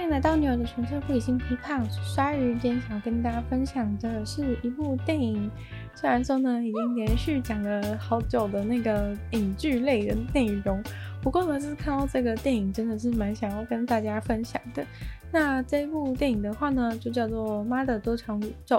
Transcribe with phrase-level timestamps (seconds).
[0.00, 2.54] 欢迎来到女友的纯粹不理性批判，我是鲨鱼。
[2.54, 5.50] 今天想要跟大家分享的是一部电影，
[5.94, 10.82] 虽然说呢已经连续讲了好久的那个影剧类的内容，
[11.20, 14.82] 不过呢是看到这个电影真的是蛮想要跟大家分享的。
[15.30, 18.78] 那这部电影的话呢，就叫做《妈的多重宇宙》。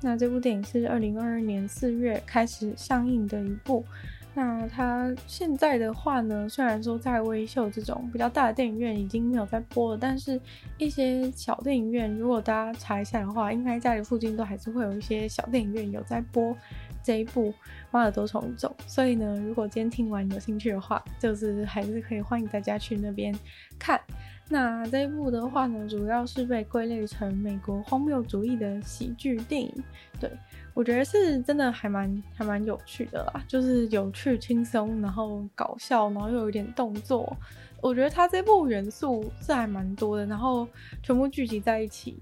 [0.00, 3.84] 那这部电影是二零二二年四月开始上映的一部。
[4.32, 10.40] 那它现在的话呢，虽然说在微秀这种比较大的电影院已经没有在播了，但是
[10.78, 16.56] 一些小电影院，如果大家查一下的话，应该家里附近都还是会有一些小电影院有在播
[17.02, 17.50] 这一部
[17.90, 18.72] 《妈的多重宇宙》。
[18.86, 23.34] 所以呢，如果今天听完有兴趣的话，就是还是可以欢迎大家去那边
[23.80, 24.00] 看。
[24.48, 29.72] 那这一部的话呢，主要是被归类成美国荒谬主义的喜剧电影，
[30.20, 30.30] 对。
[30.72, 37.36] 我觉得是真的还蛮还蛮有趣的啦，就是有趣、轻松，然后搞笑，然后又有点动作。
[37.82, 40.66] 我觉得它这部元素是还蛮多的，然后
[41.02, 42.18] 全部聚集在一起，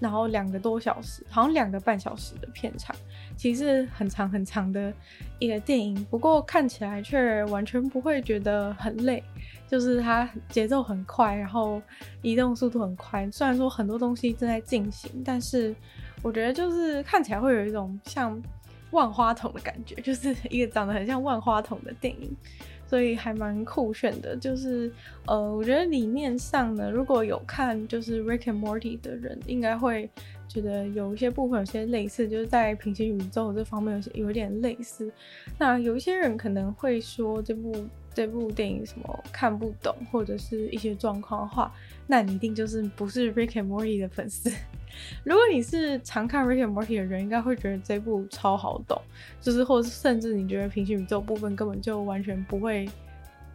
[0.00, 2.96] 然后两个多小时，好像两个半小时的片长，
[3.36, 4.92] 其实很长很长的
[5.38, 6.02] 一个电影。
[6.06, 9.22] 不过看起来却完全不会觉得很累，
[9.68, 11.82] 就是它节奏很快，然后
[12.22, 13.30] 移动速度很快。
[13.30, 15.74] 虽然说很多东西正在进行，但是。
[16.22, 18.40] 我觉得就是看起来会有一种像
[18.90, 22.30] 万花筒的感觉， 就是一个长得很像万花筒的电影，
[22.86, 24.36] 所以还蛮酷炫的。
[24.36, 24.92] 就是
[25.26, 30.10] 呃，我觉得理念上呢，如果有看就是《Rick and Morty》的人，应该会
[30.48, 35.10] 觉得有一些部分有些类似，就是在平行宇宙这方面有些有点类似。
[35.56, 37.72] 那有一些人可能会说这部
[38.12, 41.72] 这部电影什么看不懂，或者是一些状况的话，
[42.06, 44.50] 那你一定就是不是《Rick and Morty》的粉丝。
[45.24, 49.00] 如果你是常看《Rick and Morty》的人，应该会觉得这部超好懂，
[49.40, 52.88] 就是或者甚至你觉得平行宇宙部分根本就完全不会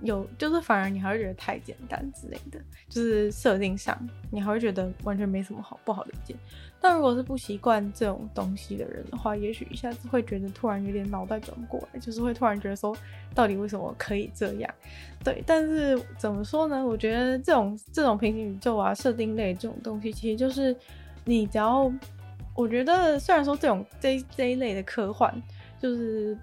[0.06, 3.98] 有，就是反而你还会觉得太简单之类的，就是设定上
[4.32, 6.36] 你还会觉得完全没什么好不好理解。
[6.80, 12.96] 但如果是不习惯这种东西的人的话，也许一下子会觉得突然有点脑袋转不过来，就是会突然觉得说，
[13.34, 14.74] 到底为什么可以这样？
[15.24, 16.86] 对，但是怎么说呢？
[16.86, 20.76] 我觉得这种这种平行宇宙啊、设定类这种东西，其实就是。
[21.28, 21.92] 你只要，
[22.54, 25.34] 我觉得虽然说这种这这一类的科幻，
[25.80, 26.38] 就是，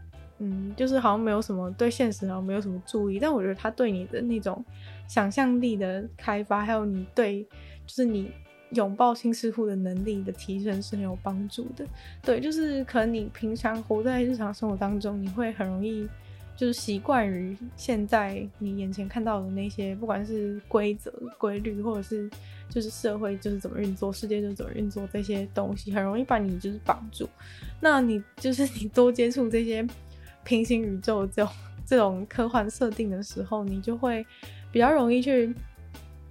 [0.45, 4.65] 嗯，就是好像没有什么对现实好像没有什么注意，但我觉得他对你的那种
[5.07, 7.43] 想象力的开发，还有你对，
[7.87, 8.31] 就是你
[8.71, 11.87] 拥抱新事物的能力的提升是很有帮助的。
[12.23, 16.09] 对，就是可能你平常活在日常生活当中，你会很容易。
[16.55, 22.31] 就是习惯于现在你眼前看到的那些，不管是规则、规律，或者是
[22.69, 27.27] 就是社会就是怎么运作，世界就怎么运作，这些东西很容易把你就是绑住。
[27.81, 29.85] 那你就是你多接触这些
[30.45, 31.53] 平行宇宙这种
[31.87, 34.27] 这种科幻设定的时候，你就会
[34.71, 35.55] 比较容易去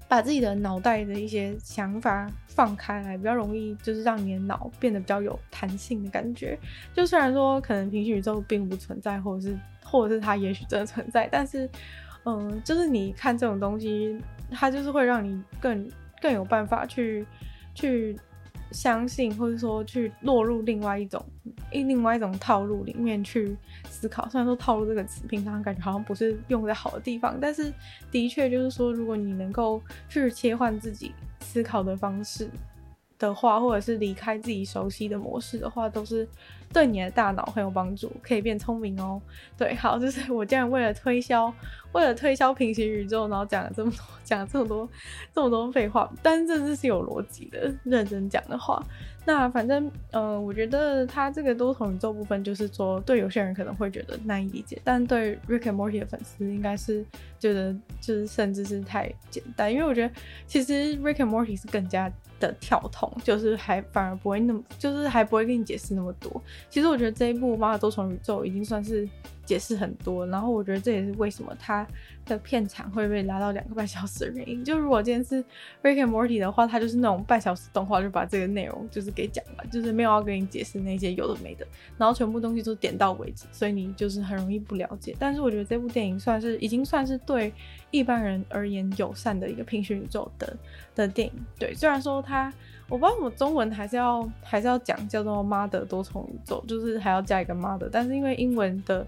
[0.07, 6.57] 把自己的脑袋的一些想法放开来，比较容易就是让你的脑变得比较有弹性的感觉。
[6.93, 9.57] 就虽然说可能平行宇宙并不存在，或者是。
[9.83, 11.69] 或者是它也许真的存在，但是，
[12.23, 14.17] 嗯，就是你看这种东西，
[14.49, 17.25] 它就是会让你更更有办法去
[17.75, 18.17] 去
[18.71, 21.23] 相信，或者说去落入另外一种
[21.71, 23.55] 另外一种套路里面去
[23.89, 24.27] 思考。
[24.29, 27.71] 虽然说“套路”这个词平常感觉好像不是用在好的地方，但是
[28.09, 32.49] 的确就是说，如果你能够去切换自己思考的方式
[33.27, 36.27] 的话，或者是离开自己熟悉的模式的话，都是。
[36.73, 39.21] 对你的大脑很有帮助，可以变聪明哦。
[39.57, 41.53] 对，好，就是 我竟然为了推销，
[41.91, 44.87] 为了推销平行宇宙，然后讲了这么多，讲了这么多，
[45.33, 48.81] 这么多废话，但是这是有逻辑的，认真讲的话。
[49.25, 57.05] 那反正，嗯、呃，我觉得它这个多重宇宙部分，就是说，对有些人可能会觉得难以理解，但对 Rick and Morty 的粉丝，应该是
[57.37, 60.13] 觉得就是甚至是太简单，因为我觉得
[60.47, 62.09] 其实 Rick and Morty 是更加
[62.41, 66.41] 的跳痛，就是还反而不会那么，就是还不会跟你解释那么多。
[66.69, 69.07] 其实我觉得这一部《妈妈多重宇宙》已经算是。
[69.45, 71.85] 解释很多，然后我觉得这也是为什么它
[72.25, 74.63] 的片长会被拉到两个半小时的原因。
[74.63, 75.43] 就如果今天是
[75.83, 81.67] Rick and Morty 的话，它就是那种半小时动画就把这个内容就是给讲完，就是没有要跟你解释那些有的没的，
[81.97, 85.15] 然后全部东西都点到为止，所以你就是很容易不了解。
[85.19, 87.51] 但是我觉得这部电影算是已经算是对
[87.89, 90.55] 一般人而言友善的一个平行宇宙的
[90.95, 91.33] 的电影。
[91.59, 92.53] 对，虽然说它
[92.91, 99.03] 我不知道什么中文还是要还是要讲叫做妈的多重宇宙，就是还要加一个妈的，但是因为英文的。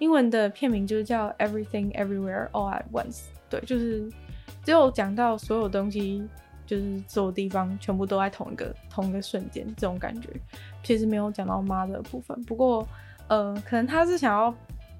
[0.00, 4.10] 英文的片名就是叫 Everything Everywhere All at Once，对，就是
[4.64, 6.20] 只有讲到所有东西，
[6.66, 10.28] 就是所有地方全部都在同一个同一个瞬间，这种感觉，
[10.82, 12.42] 其实没有讲到妈的部分。
[12.42, 12.86] 不过，
[13.28, 14.52] 呃，可能他是想要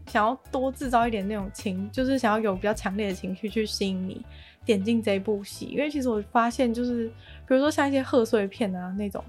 [0.07, 4.25] 想要多制造一点那种情，就是想要有比较强烈的情绪去吸引你
[4.65, 5.67] 点进这部戏。
[5.67, 7.09] 因为其实我发现，就是
[7.47, 9.23] 比如说像一些贺岁片啊那种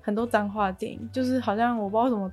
[0.00, 2.32] 很多脏话电影，就是好像我不知道为什么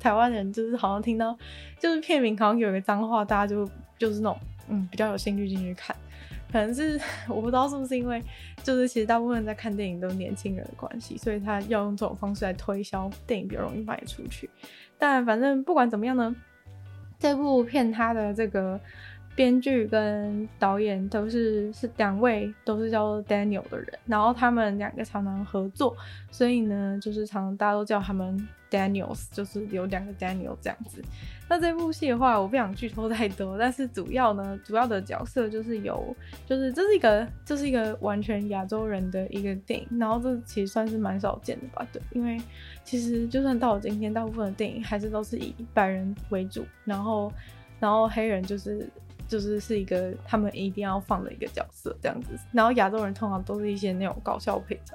[0.00, 1.36] 台湾人就是好像听到
[1.78, 3.68] 就是片名好像有一个脏话，大家就
[3.98, 4.38] 就是那种
[4.68, 5.94] 嗯比较有兴趣进去看。
[6.52, 6.98] 可能是
[7.28, 8.22] 我不知道是不是因为，
[8.62, 14.48] 就是其实大部分在看电影都是年轻人的关系，所以他要用这种方式来推销电影，比较容易卖出去。
[14.96, 16.34] 但反正不管怎么样呢，
[17.18, 18.80] 这部片他的这个。
[19.34, 25.94] 编剧跟导演都是是两位都是叫 Daniel 的人，然后他们两个常常合作，
[26.30, 31.04] 所以呢，就是常常大家都叫他们 Daniels，就是有两个 Daniel 这样子。
[31.48, 36.14] 那这部戏的话，我不想剧透太多，但是主要呢，主要的角色就是有，
[36.46, 42.40] 就是这是一个这是一个完全亚洲人的一个电影，然后这其实算是蛮少见的吧，对，因为
[42.84, 47.32] 其实就算到了今天，大部分的电影还是都是以白人为主，然后
[47.80, 48.88] 然后黑人就是。
[49.28, 54.94] 就是是一个他们一定要放的一个角色这样子，然后亚洲人通常都是一些那种搞笑配角，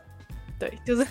[0.62, 1.04] 对， 就是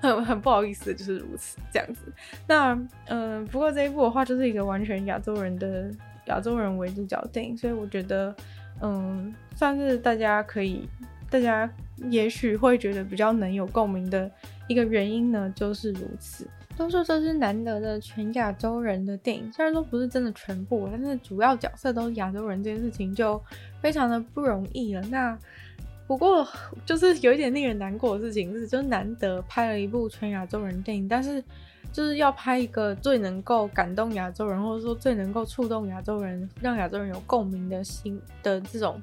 [0.00, 2.02] 很很不好意思，就是如此这样子。
[2.46, 5.90] 那嗯、不过这一部的话就是一个完全亚洲人的
[6.26, 8.32] 亚洲人为主角电影，所以我觉得
[8.80, 10.88] 嗯，算是大家可以，
[11.28, 11.68] 大家
[12.10, 14.30] 也许会觉得比较能有共鸣的
[14.68, 16.46] 一个原因呢，就是如此。
[16.76, 23.42] 都说这是难得的全亚洲人的电影，虽然说不是真的全部，但是主要角色都是亚洲人，这件事情就
[23.80, 25.00] 非常的不容易了。
[25.10, 25.36] 那
[26.06, 26.46] 不过
[26.84, 31.42] 就是有一点令人难过的事情是，就难得拍了一部全亚洲人电影，但是
[31.92, 39.00] 就是要拍一个最能够感动亚洲人，或者说最能够触动亚洲人，让亚洲人有共鸣的心的这种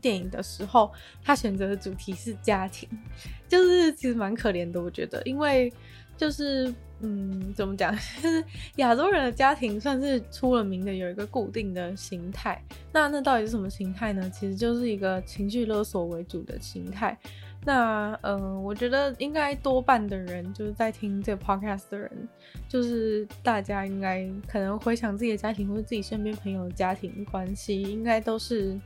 [0.00, 0.90] 电影的时候，
[1.22, 2.88] 他选择的主题是家庭，
[3.48, 5.72] 就是其实蛮可怜的，我觉得，因为
[6.20, 6.72] 就是。
[7.02, 7.90] 嗯，怎么讲？
[8.22, 8.44] 就是
[8.76, 12.62] 亚洲人的家庭算是出了名的，有一个固定的形态。
[12.92, 14.28] 那那到底是什么形态呢？
[14.28, 17.18] 其实就是一个情绪勒索为主的形态。
[17.64, 22.28] 那嗯、我觉得应该多半的人就是在听这个 podcast 的人，
[22.68, 28.78] 就是大家应该可能回想自己的家庭或者自己身边朋友的家庭关系，应该都是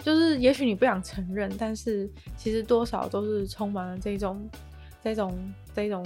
[0.00, 4.46] 就是也许你不想承认，但是其实多少都是充满了这种
[5.02, 5.34] 这种
[5.74, 6.04] 这种。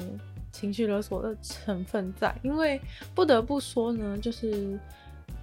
[0.52, 2.80] 情绪勒索的成分在，因为
[3.14, 4.78] 不得不说呢，就是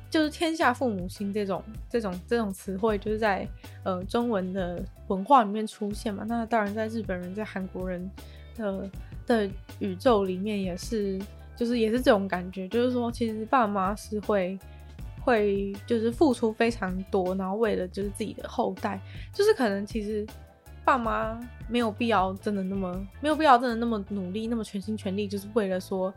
[0.09, 3.47] 就是“天下父母心”这种这种这种词汇，就是在
[3.83, 6.25] 呃中文的文化里面出现嘛。
[6.27, 8.09] 那当然，在日本人、在韩国人
[8.55, 8.89] 的
[9.25, 9.49] 的
[9.79, 11.19] 宇宙里面，也是
[11.55, 14.57] 就是也是这种感觉，就是说，其实爸妈是会
[15.21, 18.99] 会就是付出非常多，然后为了就是自己的后代，
[19.33, 20.25] 就是可能其实。
[20.85, 21.37] 爸妈
[21.67, 26.13] 没有必要真的那么没有必要真的那么努力，那么全心全力，就是为了说，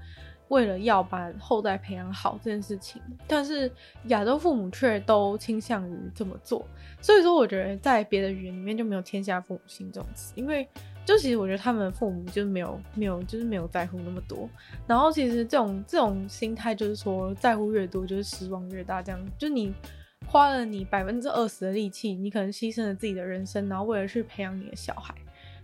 [0.48, 3.00] 为了要把后代培养好这件事情。
[3.26, 3.70] 但是
[4.04, 6.64] 亚洲父母却都倾向于这么做，
[7.00, 10.68] 所以说我觉得在别的语言里面就没有“天下父母心”这种词，因为
[11.06, 14.46] 就其实我觉得他们的父母就是没有没有就是没有在乎那么多。
[14.86, 19.72] 然后其实这种这种心态就是说，在乎越多就是失望越大，这样就你。
[20.30, 25.14] 花了你百分之二十的力气，你可能牺牲了自己的人生，然后为了去培养你的小孩，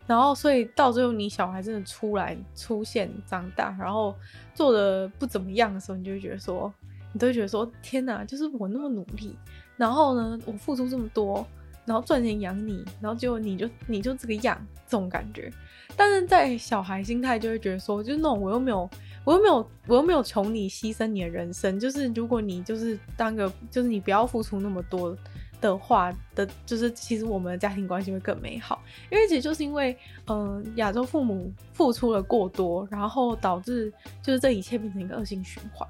[0.07, 4.15] 然后所以到最后你小孩真的出来出现长大，然后
[4.55, 6.73] 做的不怎么样的时候，你就会觉得说，
[7.13, 9.37] 你都会觉得说，天哪，就是我那么努力，
[9.77, 11.47] 然后呢，我付出这么多，
[11.85, 15.53] 然后赚钱养你，然后结果你就你就这个样，这种感觉。
[15.95, 18.89] 但是在小孩心态就会觉得说，就是那种我又没有。
[19.25, 21.81] 我又没有，我又没有求你牺牲你的人生。
[21.81, 25.17] 就是如果你就是当个，就是你不要付出那么多
[25.63, 28.83] 的话的，就是其实我们的家庭关系会更美好。
[29.11, 33.91] 因为其实就是因为，嗯、亚洲父母付出了过多，然后导致
[34.23, 35.89] 就是这一切变成一个恶性循环。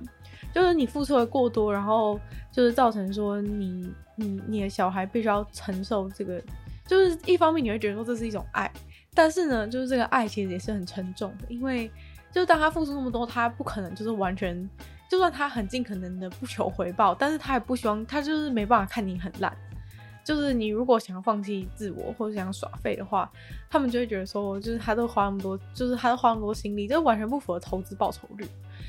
[0.55, 2.21] 就是你付出了过多，然后
[2.53, 6.41] 就是造成说你你你的小孩必须要承受这个。
[6.87, 8.71] 就是一方面你会觉得说这是一种爱，
[9.13, 11.91] 但是呢，就是这个爱其实也是很沉重的，因为。
[12.35, 14.69] 就当他付出那么多，他不可能就是完全，
[15.09, 19.57] 就算他很尽可能的不求回报，但是他也不希望，他就是没办法看你很烂。
[20.25, 23.31] 就是你如果想要放弃自我或者想要耍废的话，
[23.71, 28.47] 他们就会觉得说，就是他都花那么多，就是他都花那么多心力，就完全不符合投资报酬率。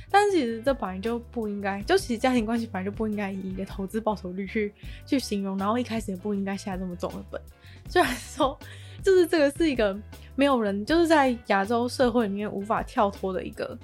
[0.09, 4.73] 但是其实这本来就不应该，就其实家庭关系本来就不应该以一个投资报酬率去
[5.05, 7.41] 去形容，然后一开始也不应该下这么重的本。
[7.89, 8.57] 虽然说。
[9.03, 9.95] 就是这个是一个
[10.35, 13.77] 没有人就是在亚洲社会里面无法跳脱的一个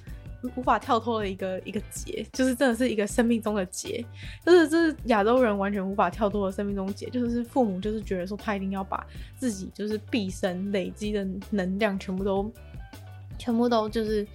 [0.55, 4.03] 无法跳脱的一个一个结，就是真的是一个生命中的结，
[4.45, 9.05] 就是这是亚洲人完全无法跳脱的生命中结，就是父母就是觉得说他一定要把
[9.37, 12.51] 自己就是毕生累积的能量全部都
[13.37, 14.27] 全部都就是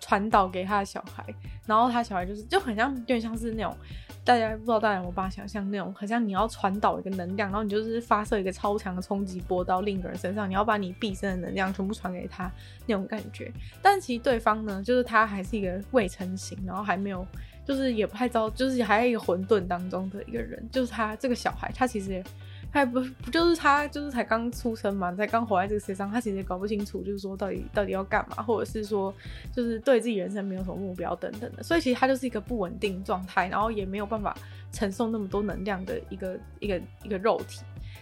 [0.00, 1.24] 传导给他的小孩，
[1.66, 3.76] 然后他小孩就是就很像有点像是那种
[4.24, 12.50] 大家不知道大家有没有办法想象那种，好像你要传导一个能量，然后你就是发射一个超强的冲击波到另一个人身上，你要把你毕生的能量全部传给他
[12.86, 13.52] 那种感觉。
[13.80, 17.26] 但其实对方呢，就是他还是一个未成型，然后还没有，
[17.64, 22.22] 就是也不太知道，就是还在一个混沌当中的一个人，就是他这个小孩，他其实。
[22.72, 29.14] 还不不就是他，就是才刚出生嘛，才刚活在这个世界上，他其实也搞不清楚，就是说到底到底要干嘛，或者是说
[29.54, 34.34] 就是对自己人生没有什么目标等等的，所以其实他就是一个不稳定状态，然后也没有办法
[34.72, 37.60] 承受那么多能量的一个一个一个肉体，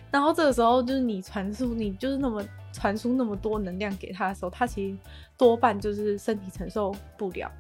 [0.09, 2.41] 然后这个时候就是你传输，你就是那么
[2.73, 4.97] 传输那么多能量给他的时候，他其实
[5.37, 7.50] 多半就是身体承受不了。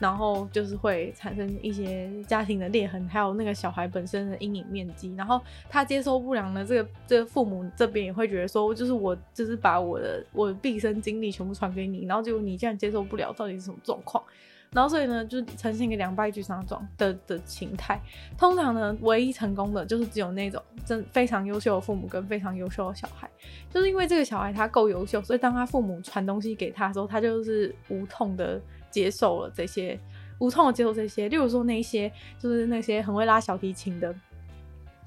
[0.00, 5.14] 然后就是会产生一些家庭的裂痕，还有那个小孩本身的阴影面积。
[5.14, 14.24] 然后他接收不良的这个这个父母这边也会觉得说，就是我就是把我的我的毕生精力全部传给你，然后结果你竟然接受不了，到底是什么状况？
[14.72, 18.00] 然后所以呢，就是呈现一个两败俱伤状的的形态。
[18.38, 23.28] 通常呢，唯一成功的就是只有那种真非常优秀的父母跟非常优秀的小孩，
[23.68, 28.58] 就是因为这个小孩他够优秀，所以当他父母传东西给他的时候，他就是无痛的。
[28.90, 29.98] 接受了这些，
[30.38, 34.14] 无痛的接受这些，例如说那些就是那些很会拉小提琴的，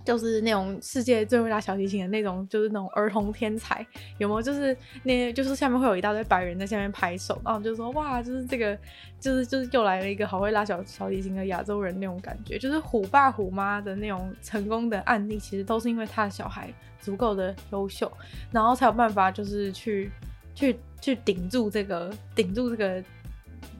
[0.06, 3.86] 就是那种世界最会拉小提琴的那种，就是那种儿童天才，
[4.18, 4.42] 有没有？
[4.42, 8.78] 就是那，就是下面会有一大堆白人在下面拍手，然后就说哇，就是这个，
[9.20, 18.12] 就是就是又来了一个好会拉小小提琴的亚洲人那种感觉，就是虎爸虎妈的那种成功的案例，其实都是因为他的小孩足够的优秀，
[18.52, 20.12] 然后才有办法就是去
[20.54, 23.04] 去去顶住这个顶住这个。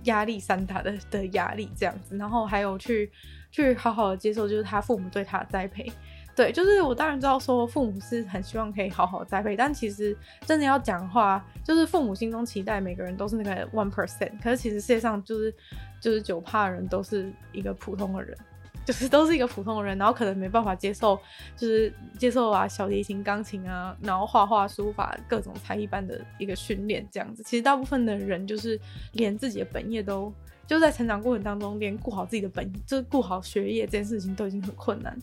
[0.04, 3.12] 压力山大的的压力这样子，然后还有去
[3.52, 5.92] 去好好的接受，就是他父母对他的栽培。
[6.36, 10.18] 对，就是我当然知道说父母是很希望可以好好栽培，但其实
[10.48, 15.54] 真的要讲话，就是父母心中期待每个人都是那个 one percent，可是其实世界上就是
[16.02, 18.36] 就是九趴人都是一个普通的人。
[18.86, 21.20] 就是都是一个普通人，然后可能没办法接受，
[21.56, 27.42] 就是接受啊小提琴、钢琴啊，然后画画、书法各种才艺班的一个训练这样子。
[27.44, 28.80] 其实大部分的人就是
[29.14, 30.34] 连自己的本业都，
[30.68, 35.18] 就在成长过程当中，连顾好自己的本，就是顾好学业这件事情都已经很困难。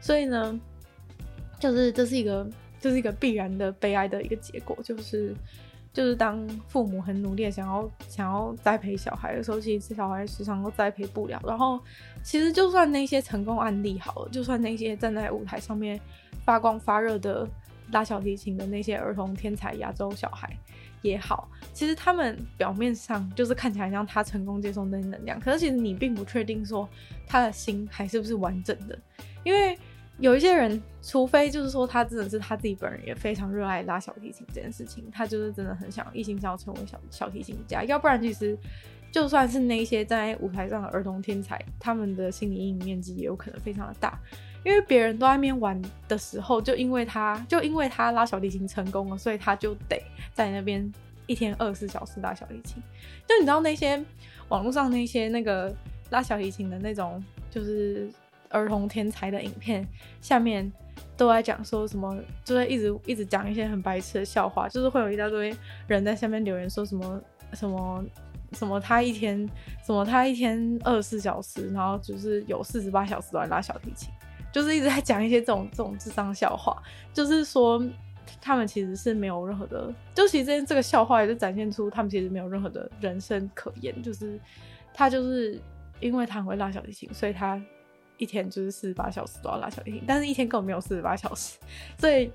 [0.00, 0.60] 所以呢，
[1.58, 2.48] 就是这是一个，
[2.80, 5.34] 这是一个必然的悲哀的一个结果，就是。
[5.92, 11.38] 就是当父母很努力想要想要栽培小孩的时候，其实小孩时常都栽培不了。
[11.46, 11.78] 然后，
[12.22, 16.00] 其实就算那些成功案例好了，就算那些站在舞台上面
[16.44, 17.46] 发光发热的
[17.90, 20.56] 拉小提琴的那些儿童天才亚洲小孩
[21.02, 26.88] 也好，其实他们表面上就是看起来像他成功接受那些能量，可是其实你并不确定说
[27.26, 28.98] 他的心还是不是完整的，
[29.44, 29.78] 因为。
[30.22, 38.56] 有一些人，除非就是说他真的是他自己本人也非常热爱拉小提琴这件事情，他就是真的很想一心想要成为小小提琴家，要不然其实
[39.10, 44.16] 就算是那些在舞台上的儿童天才，他们的心理阴影面积也有可能非常的大，
[44.64, 50.00] 因为别人都在那边玩的时候，就因为他就因为他拉小提琴成功了，所以他就得
[50.32, 50.88] 在那边
[51.26, 52.80] 一天二十四小时拉小提琴。
[53.26, 54.00] 就你知道那些
[54.50, 55.74] 网络上那些那个
[56.10, 58.08] 拉小提琴的那种，就是。
[58.52, 59.86] 儿童天才的影片
[60.20, 60.70] 下面
[61.16, 65.54] 都在讲说什么，就会一直一直讲一些很白痴的笑话，就是会有一大堆
[65.86, 67.20] 人在下面留言说什么
[67.54, 68.04] 什么
[68.52, 69.48] 什么他一天
[69.84, 74.10] 什么他一天二十四小时，然后就是有四十八小时都在拉小提琴，
[74.52, 76.82] 就是一直在讲一些这种这种智商笑话，
[77.12, 77.82] 就是说
[78.40, 84.38] 他们其实是没有任何的，就其实这个笑话也是展现出他们其实没有任何的人生可言，就是
[84.92, 85.60] 他就是
[86.00, 87.60] 因为他很会拉小提琴，所以他。
[88.22, 91.58] 一天就是四十八小时都要拉小提琴，但是一天根本没有四十八小时，
[91.98, 92.30] 所以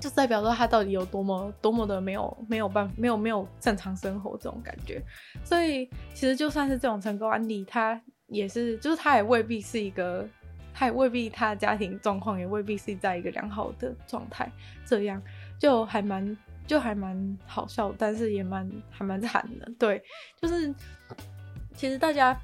[0.00, 5.02] 就代表说他到底有多么多么的没有没有办法没有没有正常生活这种感觉。
[5.44, 10.26] 所以其实就算是这种成功案例，他也是就是他也未必是一个，
[10.72, 14.50] 他也未必他的家庭状况也未必是在一个良好的状态，
[14.86, 15.22] 这样
[15.58, 16.36] 就还蛮
[16.66, 19.70] 就还蛮好笑，但是也蛮还蛮惨的。
[19.78, 20.02] 对，
[20.40, 20.74] 就是
[21.74, 22.34] 其实大家。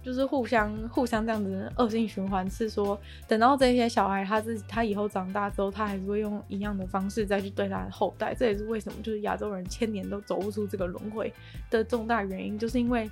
[0.00, 8.34] 就是互相互相这样子恶性循环，是说等到这些小孩他自己他以后长大之后，他还是会用一样的方式再去对他的后代。
[8.34, 11.30] 这也是为什么就是亚洲人千年都走不出这个轮回
[11.68, 13.10] 的重大原因，就是因为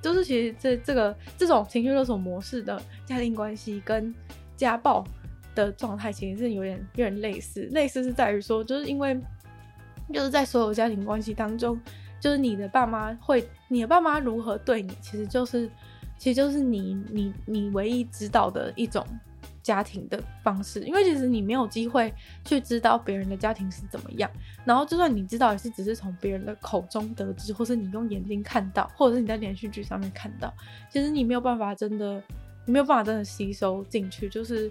[0.00, 4.14] 就是其实这这个这种情绪勒索模式的家庭关系跟
[4.56, 5.04] 家暴
[5.54, 9.20] 的状态其实是有点有点类似，类似是在于说，就是因为
[10.10, 11.78] 就是在所有家庭关系当中，
[12.18, 15.68] 就是你的爸妈会你的爸妈如何对你，其实就是。
[16.20, 19.02] 其实就是你你你唯一知道的一种
[19.62, 22.12] 家庭的方式，因为其实你没有机会
[22.44, 24.30] 去知道别人的家庭是怎么样，
[24.66, 30.52] 然后就算你知道，也是只是从别人的口中得知，或是你用眼睛看到，或者是你在连续剧上面看到，
[30.92, 32.22] 其实你没有办法真的
[32.66, 34.28] 你没有办法真的吸收进去。
[34.28, 34.70] 就是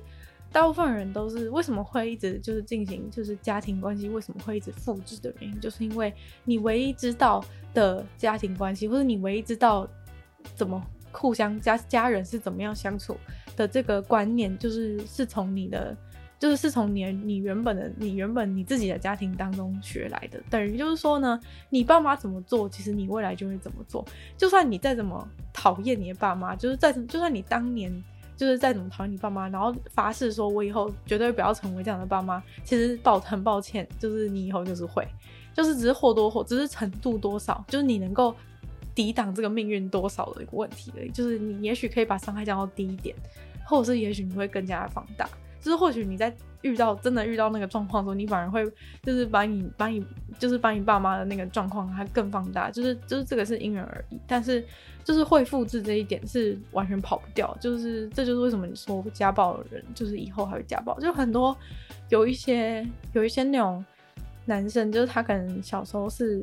[0.51, 6.13] 大部分人都是为什么会一直就是进行就是家庭关系为什么会一直复制的原因，就是因为
[6.43, 9.87] 你唯一知道的家庭关系，或者你唯一知道
[10.55, 10.79] 怎么
[11.11, 13.17] 互相家家人是怎么样相处
[13.55, 15.95] 的这个观念，就是是从你的。
[16.39, 21.37] 就是是从你你原本的你原本你自己的家庭当中学来的，等于就是说呢，
[21.69, 24.05] 你爸妈怎么做，其实你未来就会怎么做。
[24.37, 27.91] 就算你再怎么讨厌你的爸妈，就是再就算你当年
[28.37, 35.05] 就是再怎么讨厌你爸妈，然后发誓说我以后绝对不要成为这样的爸妈，其实抱很抱歉，就是你以后就是会，
[35.53, 38.33] 就是只是或多或，只是程度多少，就是你能够
[38.99, 41.09] 抵挡这个命运多少的一个问题而已。
[41.11, 43.15] 就是你也许可以把伤害降到低一点，
[43.63, 45.25] 或者是也许你会更加的放大。
[45.61, 48.69] 就是或许你在遇到真的遇到那个状况的时候，你反而会
[49.01, 50.05] 就是把你把你
[50.37, 54.65] 就是把你爸妈的那个状况还更放大，就是就是这个是因人而异，但是
[55.05, 61.55] 就是会复制这一点是完全跑不掉，就是这就是为什么你说家暴的人就是以后还会家暴，就很多
[62.09, 63.83] 有一些有一些那种
[64.45, 66.41] 男生，就是他可能小时候是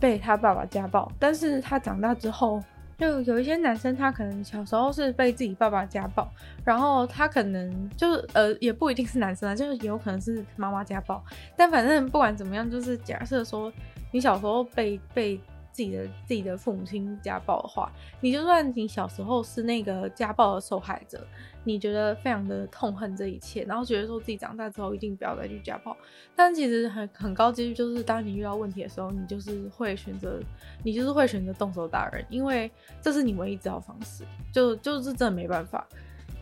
[0.00, 2.62] 被他爸爸家暴，但是他长大之后。
[2.98, 6.26] 就有一些男生，他可能小时候是被自己爸爸家暴，
[6.64, 11.22] 然后他可能就是呃，也不一定是男生啊，就是有可能是妈妈家暴。
[11.58, 13.70] 但反正不管怎么样，就是假设说
[14.12, 15.38] 你小时候被被。
[15.72, 21.22] 自己的自己的父母亲家暴的话，你就算你小时候是那个家暴的受害者，
[21.66, 25.94] 你觉得非常的痛恨这一切，然后觉得说自己长大之后一定不要再去家暴，
[26.34, 30.40] 但其实很很高几率就是当你遇到问题的时候，你就是会选择，
[30.82, 32.70] 你就是会选择动手打人，因为
[33.02, 35.86] 这是你唯一知道方式，就就是真的没办法，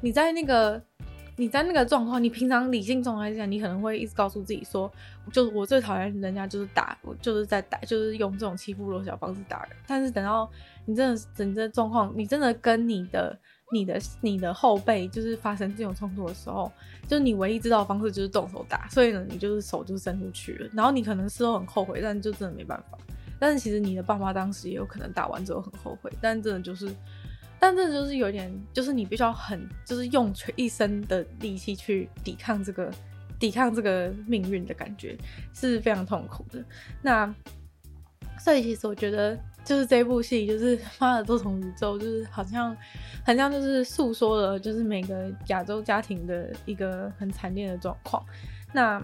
[0.00, 0.81] 你在那个。
[1.37, 4.88] 你在那个状况，你平常理性状态下，你可能会一直告诉自己说，
[5.33, 9.71] 就我最讨厌人家就是打，我就是在打，就是用这种欺负弱小方式打人。
[9.85, 10.49] 但是等到
[10.87, 13.37] 你真的整个状况，你真的跟你的、
[13.75, 16.71] 你的、你的后辈就是发生这种冲突的时候，
[17.09, 20.71] 就是你唯一知道的方式就是动手打，所以呢，你就是手就伸出去了。
[20.73, 22.96] 然后你可能事后很后悔，但就真的没办法。
[23.40, 26.94] 但是其实你的爸妈当时也有可能打完之后很后悔，但真的就是。
[27.61, 32.92] 但这就是有点，就是你必须要很，就是用全一生的力气去抵抗这个，
[33.38, 35.16] 抵抗这个命运的感觉，
[35.55, 36.62] 是非常痛苦的。
[37.01, 37.35] 那
[38.38, 42.77] 所以其实我觉得，就是这部戏，就是 《妈的多重宇宙》，就是好像，
[43.25, 48.25] 很像就是诉说了，就是每个亚洲家庭的一个很惨烈的状况。
[48.73, 49.03] 那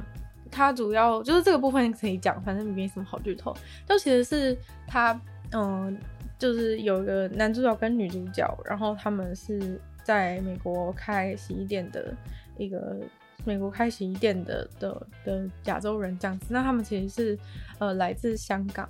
[0.51, 3.57] 它主要就是这个部分可以讲，反正没什么好剧透。
[3.89, 5.21] 就其实是他，
[5.53, 5.99] 嗯。
[6.41, 12.17] 就是有一个男主角跟女主角，然后他们是在美国开洗衣店的
[12.57, 12.97] 一个
[13.45, 16.47] 美国开洗衣店的的的亚洲人这样子。
[16.49, 17.39] 那他们其实是
[17.79, 18.89] 呃来自香港，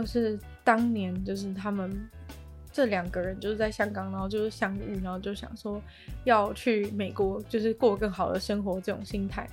[0.00, 1.90] 就是当年就是他们
[2.72, 5.80] 这两个人就是在香港，然后就是相遇，然后就想说
[6.24, 9.48] 要去美国，就是过更好的生活这种心态，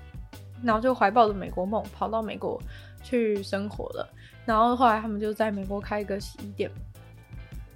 [0.63, 2.61] 然后就怀抱着美国梦跑到美国
[3.03, 4.07] 去生活了。
[4.45, 6.69] 然后后来他们就在美国开一个洗衣店。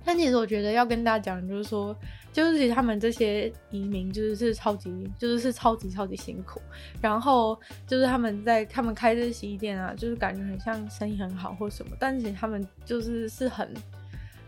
[0.06, 1.96] 但其实我觉得要跟大家讲，就是说，
[2.32, 6.62] 就是其实他们这些移民就是是超级，就是是超级超级辛苦。
[7.02, 13.74] 然后就是他们在他们开这洗衣店啊，就是感觉很像生意很好或什么，但是他们就是是很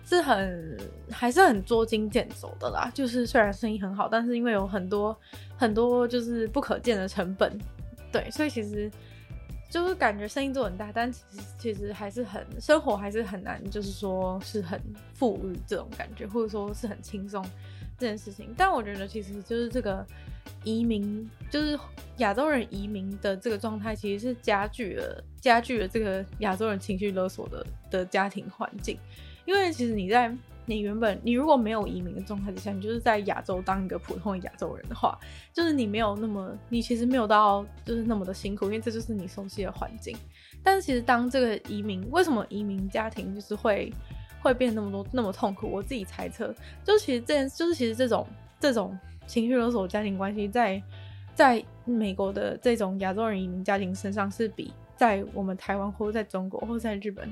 [0.05, 0.77] 是很
[1.11, 2.91] 还是很捉襟见肘的啦。
[2.93, 5.17] 就是虽然生意很好，但是因为有很多
[5.57, 7.57] 很多就是不可见的成本，
[8.11, 8.89] 对，所以其实。
[9.69, 14.77] 就是感觉生意做很大，但其实其实还是很生活还是很难，就是说是很
[15.13, 17.41] 富裕这种感觉，或者说是很轻松
[18.01, 18.53] 这件事情。
[18.57, 20.05] 但我觉得其实就是这个
[20.63, 21.79] 移民，就是
[22.17, 28.97] 亚洲人移民的这个状态，其实是加剧了加剧了这个亚洲人情绪勒索的的家庭环境，
[29.45, 30.35] 因为其实你在。
[30.67, 35.19] 你原本你如果没有移民的状态之下，你就是在亚洲当一个普通的亚洲人的话，
[35.51, 40.15] 就是你没有那么，你其实没有到就是那么的辛苦，因为这就是你熟悉的环境。
[40.63, 43.91] 但是其实当这个移民，为什么移民家庭就是会
[44.41, 45.67] 会变那么多那么痛苦？
[45.69, 48.27] 我自己猜测，就其实这就是其实这种
[48.59, 50.81] 这种情绪勒索家庭关系，在
[51.35, 57.31] 在美国的这种亚洲人移民家庭身上，是比在我们台湾或者在中国或者在日本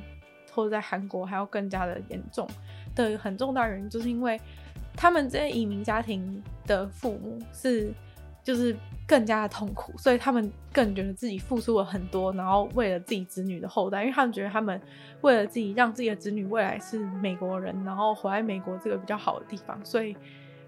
[0.52, 2.48] 或者在韩国还要更加的严重。
[2.96, 4.40] 的很重大原因，就是因为
[4.96, 7.94] 他们这些移民家庭的父母是，
[8.50, 8.76] 就是
[9.08, 14.82] 更加的痛苦，所以他们更觉得自己付出了很多，然后为了自己子女的后代，因为他们觉得他们
[15.22, 20.18] 为了自己让自己的子女未来是美国人，然后活在美国这个比较好的地方，所以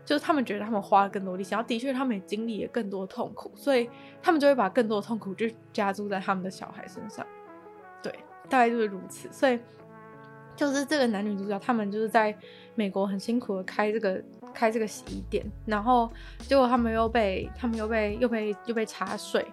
[0.06, 3.90] 就是他们觉得他们花了更多力气，然后的确他们也经历了更多痛苦，所以
[4.22, 7.26] 他们就会把更多的痛苦就加注在他们的小孩身上，
[8.04, 8.14] 对，
[8.48, 9.60] 大概就是如此，所以。
[10.54, 12.36] 就是这个男女主角，他们就是在
[12.76, 14.22] 美国很辛苦的开这个
[14.54, 16.10] 开这个洗衣店，然后
[16.40, 19.46] 结果他们又被他们又被又被又被查税。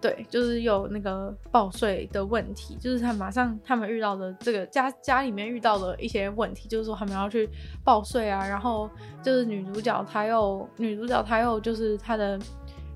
[0.00, 7.48] 对，就是有那个报税的问题，就是他马上他们遇到的这个家家里面遇到的一些问题，就是说他们要去
[7.84, 8.90] 报税啊，然后
[9.22, 12.36] 就是女主角她又女主角她又就是她的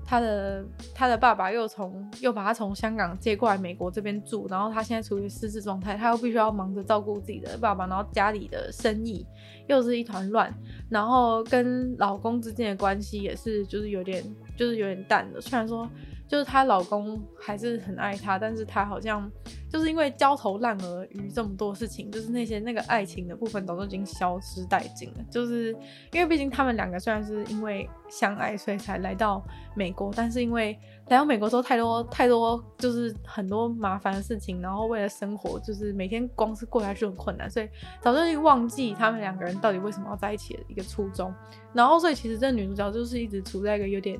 [0.07, 0.65] 他的
[0.95, 9.25] 他的爸爸又从又把他从香港接过来美国这边住，然后他现在处于失智状态，他又必须要忙着照顾自己的爸爸，然后家里的生意
[9.67, 10.51] 又是一团乱，
[10.89, 14.23] 然后跟老公之间的关系也是就是有点
[14.55, 15.87] 就是有点淡的，虽然说。
[16.27, 19.29] 就是她老公还是很爱她，但是她好像
[19.71, 25.15] 就是因为焦头烂额于这么多事情，就是那些那个爱情的部分早都已经消失殆尽了。
[25.31, 25.71] 就是
[26.11, 29.43] 因为毕竟他们两个虽然是因为相爱，所以才来到
[29.75, 37.69] 美国，但是因为来到美国之后太多太多就是很多麻烦的事情，然后为了生活，就是每天光是过下去很困难，所以
[38.01, 41.33] 早就忘记他们两个人到底为什么要在一起的一个初衷。
[41.73, 44.19] 然后所以其实这女主角就是一直处在一个有点。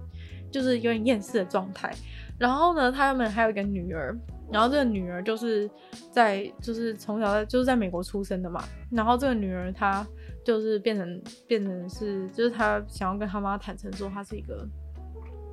[0.51, 1.93] 就是有点厌世的状态，
[2.37, 4.17] 然后呢，他们还有一个女儿，
[4.51, 5.69] 然后这个女儿就是
[6.11, 10.05] 在就是从小在就是在美国出生的嘛，然后这个女儿她
[10.45, 14.67] 就是变成变成是就是她想要跟她妈坦诚说她是一个，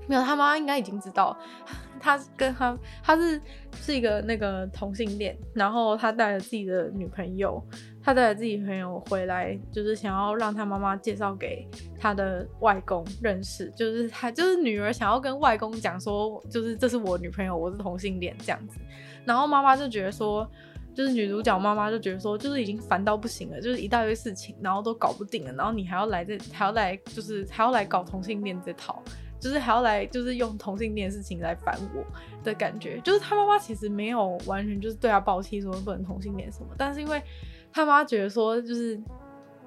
[0.07, 1.37] 没有，他妈应该已经知道，
[2.01, 3.41] 他跟他他是
[3.73, 7.63] 是一个那个同性恋，然后他带了自己的女朋友。
[8.07, 11.67] 他带着自己朋友回来，就是想要让他妈妈介绍给
[11.99, 18.79] 他的外公认识，就是他就是女儿想要跟外公讲说，就是这是我女朋友，我是同性恋这样子。
[19.25, 20.47] 然后妈妈就觉得说，
[20.95, 29.03] 就是女主角妈妈就觉得说，就是已经烦到不行了，就是一大堆事情，然后都搞不定了，然后你还要来这，还要来就是还要来搞同性恋这套，
[29.45, 32.03] 就是还要来就是用同性恋事情来烦我
[32.43, 32.99] 的感觉。
[33.01, 37.23] 就是他妈妈其实没有完全就是对他抱气说不能同性恋什么，但是因为。
[37.77, 38.97] 他妈觉得说，就是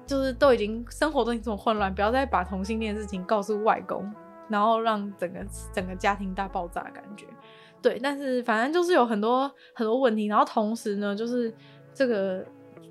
[0.06, 4.10] 就是都已经生活都已经这么混乱，不要再把同性恋事情告诉外公，
[4.48, 7.26] 然后让整个整个家庭大爆炸的感觉。
[7.82, 11.52] 对，但是反正就是有很多很多问题，然后同时呢，就是
[11.92, 12.42] 这个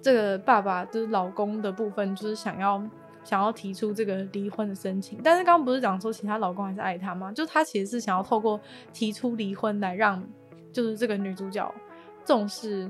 [0.04, 2.80] 这个爸爸就是老公的部分，就是想要
[3.28, 5.20] 想要提出这个离婚的申请。
[5.22, 7.32] 但是刚刚不是讲说其他老公还是爱她吗？
[7.34, 8.60] 就她其实是想要透过
[8.94, 10.24] 提出离婚来让
[10.72, 11.70] 就是这个女主角
[12.26, 12.90] 重视。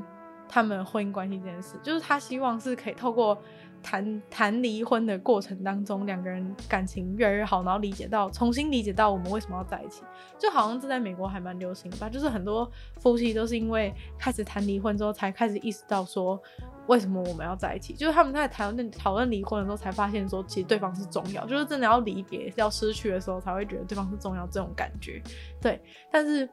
[0.49, 3.37] 他们婚姻关系这件事，就是她希望是可以透过
[3.81, 10.03] 谈谈离婚的过程当中，两个人感情越来越好，然后理解到重新理解到我们为什么要在一起，
[10.37, 16.41] 就好像这在美国还蛮流行的吧，就是很多夫妻都是因为开始谈离婚之后，才开始意识到说
[16.87, 25.21] 为什么我们要在一起，就是他们在讨论讨论离婚的时候，才发现说其实对方是重要，就是真的要离别要失去的时候，才会觉得对方是重要这种感觉，
[25.61, 26.47] 对，但是。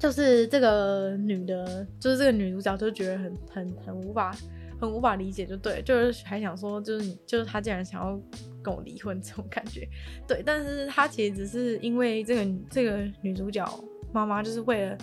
[0.00, 4.32] 就是这个女的，就是这个女主角，就觉得很很很无法，
[4.80, 8.20] 很无法理解，就对，就是还想说，就是你，就是他竟然想要
[8.62, 9.88] 跟我离婚这种感觉，
[10.26, 13.64] 对，但是他其实只是因为这个这个女主角
[14.12, 14.98] 妈妈，就是为了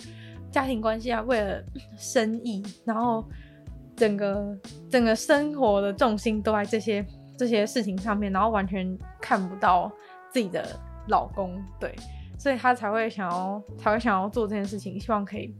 [0.50, 1.62] 家庭关系啊，为了
[1.96, 3.24] 生意，然后
[3.94, 4.58] 整个
[4.88, 7.04] 整个生活的重心都在这些
[7.36, 9.92] 这些事情上面，然后完全看不到
[10.32, 11.94] 自己的老公，对。
[12.38, 15.56] 所以他才会想要，才会想要做这件事情，希望可以，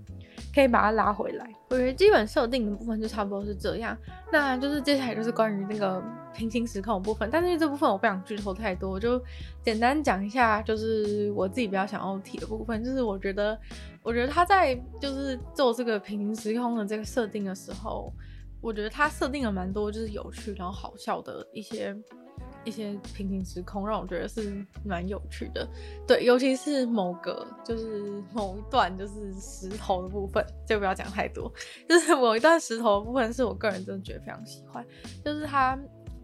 [0.57, 1.47] 可以把它拉回来。
[1.69, 3.95] 我觉得基本设定的部分就差不多是这样。
[4.33, 9.23] 那就是接下来就是关于那个平行时空的部分，但是这部分我不想剧透太多，我就
[9.63, 13.59] 简单讲一下，就是我自己比较想要提的部分，就是我觉得，
[14.03, 18.11] 我觉得他在就是做这个平行时空的这个设定的时候，
[18.63, 21.95] 我觉得他设定了蛮多就是有趣然后好笑的一些。
[22.67, 25.67] 一些平行时空让我觉得是蛮有趣的，
[26.07, 31.51] 对，尤其是某个就是某一段就是石头的部分，就不要讲太多。
[31.89, 34.85] 就是某一段石头的部分是我个人真的觉得非常喜欢，
[35.25, 35.79] 就是它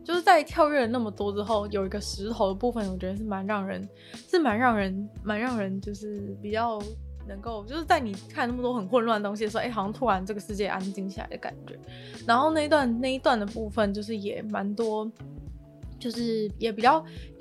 [0.04, 3.88] 就是在跳跃了那么多之后，有一个石头的部分，我觉得是蛮让人
[4.28, 6.82] 是蛮让人蛮让人就是比较
[7.28, 11.78] 能够就是在你看那么多很混乱的东西的时候，哎、好像突然这个世界安静下来的感觉。
[12.26, 15.08] 然后那一段那一段的部分就是也蛮多。
[16.02, 16.98] 就是也比较，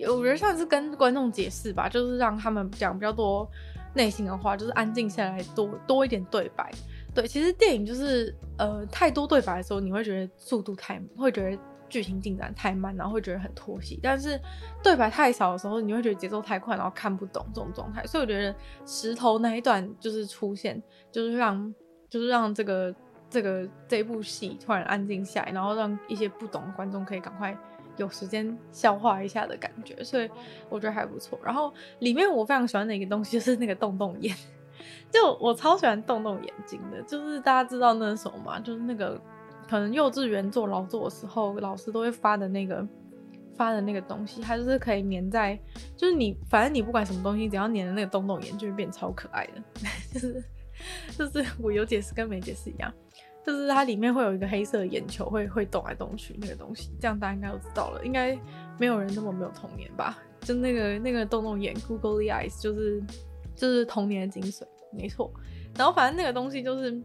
[0.07, 3.49] 我觉得算是跟观众解释吧，就是让他们讲比较多
[3.95, 6.71] 内心的话，就是安静下来多多一点对白。
[7.15, 11.57] 对，其实电影就是呃太多对白的时候，你会觉得速度太，会觉得
[11.89, 13.99] 剧情进展太慢，然后会觉得很拖戏。
[14.01, 14.39] 但是
[14.83, 18.05] 对白太少的时候，你会觉得节奏太快，然后看不懂这种状态。
[18.05, 21.73] 所以我觉得石头那一段就是出现，就是让
[22.09, 22.95] 就是让这个
[23.29, 27.57] 这个这部戏突然安静下来，然后让一些不懂的观众可以赶快。
[28.01, 30.29] 有时间消化一下的感觉，所以
[30.69, 31.39] 我觉得还不错。
[31.43, 34.35] 然后里面我非常喜欢的一个东西就是那个洞洞眼，
[35.11, 36.99] 就我超喜欢洞洞眼睛的。
[37.03, 38.59] 就是大家知道那是什么吗？
[38.59, 39.21] 就是那个
[39.69, 42.85] 可能幼稚园做劳作的时候，老师都会发的那个
[43.55, 45.57] 发的那个东西，它就是可以粘在，
[45.95, 49.61] 就是你反正你不管什么东西，只要粘的那个洞洞眼，就会变超可爱的。
[50.11, 50.43] 就是
[51.15, 52.91] 就是我有解释跟没解释一样，
[53.45, 58.05] 就是它里面会有一个黑色的眼球会会动来动去那个东西，这样大家应该都知道了。
[58.05, 58.37] 应该
[58.77, 60.17] 没有人那么没有童年吧？
[60.41, 63.01] 就那个那个洞洞眼 Googly Eyes 就是
[63.55, 65.31] 就是童年的精髓，没错。
[65.75, 67.01] 然后反正那个东西就是。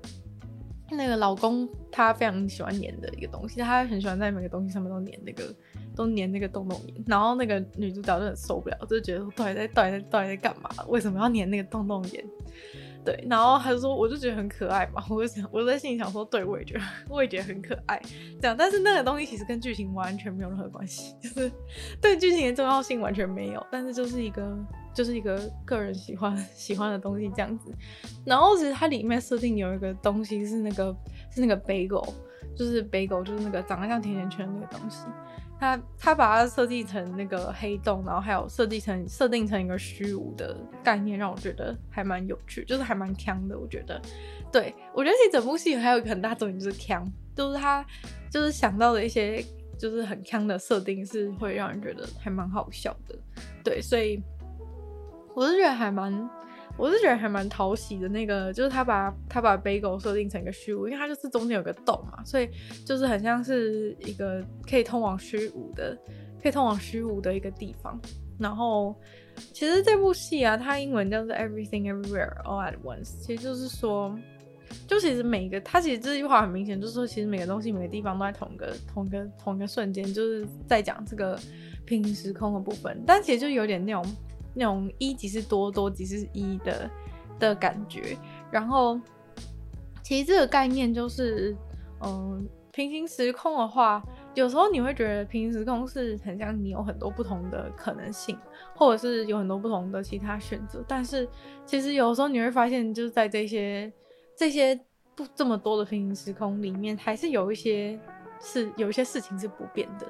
[0.89, 5.53] 那个老公他非常喜欢粘的一个东西，他很喜欢在每个东西上面都粘那个，
[5.97, 7.05] 都粘那个洞洞眼。
[7.09, 10.71] 然后那个女主角就很受不了，就觉得到底在到底在到底在干嘛？
[10.87, 12.25] 为什么要粘那个洞洞眼？
[13.07, 15.03] 对，然后他就说，我就觉得很可爱嘛。
[15.09, 18.03] 我就想，我在心里想说，对，我也觉得，我也觉得很可爱。
[18.41, 21.51] 这样，但是那个东西其实跟剧情完全没有任何关系，就是
[22.03, 23.67] 对剧情的重要性完全没有。
[23.71, 24.59] 但是就是一个。
[24.97, 27.71] 就是一个个人喜欢喜欢的东西这样子，
[28.25, 30.97] 然后其实它里面设定有一个东西是那个
[31.31, 32.15] 是那个 bagel，
[32.57, 35.05] 就是 bagel 就是那个长得像甜甜圈的那个东西，
[35.59, 43.59] 他他把它设计成那个黑洞，然后还有设计成设定成一个虚无的概念，让我觉得还蛮有趣，就是还蛮强的。
[43.59, 44.01] 我觉得，
[44.53, 47.85] 对，我觉得其实整部戏还有一个很大重点就是强，就是他
[48.31, 49.45] 就是想到的一些
[49.79, 53.19] 就是很强的设定是会让人觉得还蛮好笑的，
[53.65, 54.23] 对，所以。
[55.35, 56.11] 我是觉得还蛮，
[56.79, 58.09] 我是觉得还蛮讨喜的。
[58.09, 62.49] 那个就是他把他把 bagel 设定成一个虚无，因为它就是中间有个洞嘛，所以
[62.85, 65.97] 就是很像是一个可以通往虚无的，
[66.43, 67.99] 可以通往虚无的一个地方。
[68.39, 68.95] 然后
[69.53, 74.15] 其实这部戏啊，它英文叫做 Everything Everywhere All at Once，其实就是说，
[74.87, 81.39] 就其实每个，它其实这句话很明显就是说，其实每个东西每个地方都在同个同个同个瞬间，就是在讲这个
[81.87, 83.03] 平行时空的部分。
[83.07, 84.05] 但其实就有点那种。
[84.57, 86.91] 那种一即是多，多即是一的
[87.39, 88.17] 的感觉。
[88.51, 88.99] 然后，
[90.03, 91.55] 其实这个概念就是，
[92.01, 94.03] 嗯，平行时空的话，
[94.35, 98.37] 有时候你会觉得平行时空是很像你有很多不同的可能性，
[98.75, 100.83] 或者是有很多不同的其他选择。
[100.89, 101.29] 但是，
[101.67, 103.93] 其实有时候你会发现，就是在这些
[104.35, 104.75] 这些
[105.15, 107.99] 不这么多的平行时空里面，还是有一些
[108.41, 110.07] 是有一些事情是不变的。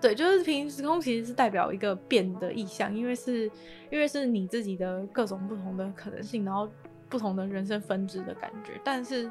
[0.00, 3.44] 对，就是平行时空其实是代表一个变的意象，因为是，
[3.90, 6.66] 因为是你自己的各种不同的可能性，然后
[7.08, 8.80] 不同的人生分支的感觉。
[8.82, 9.30] 但是，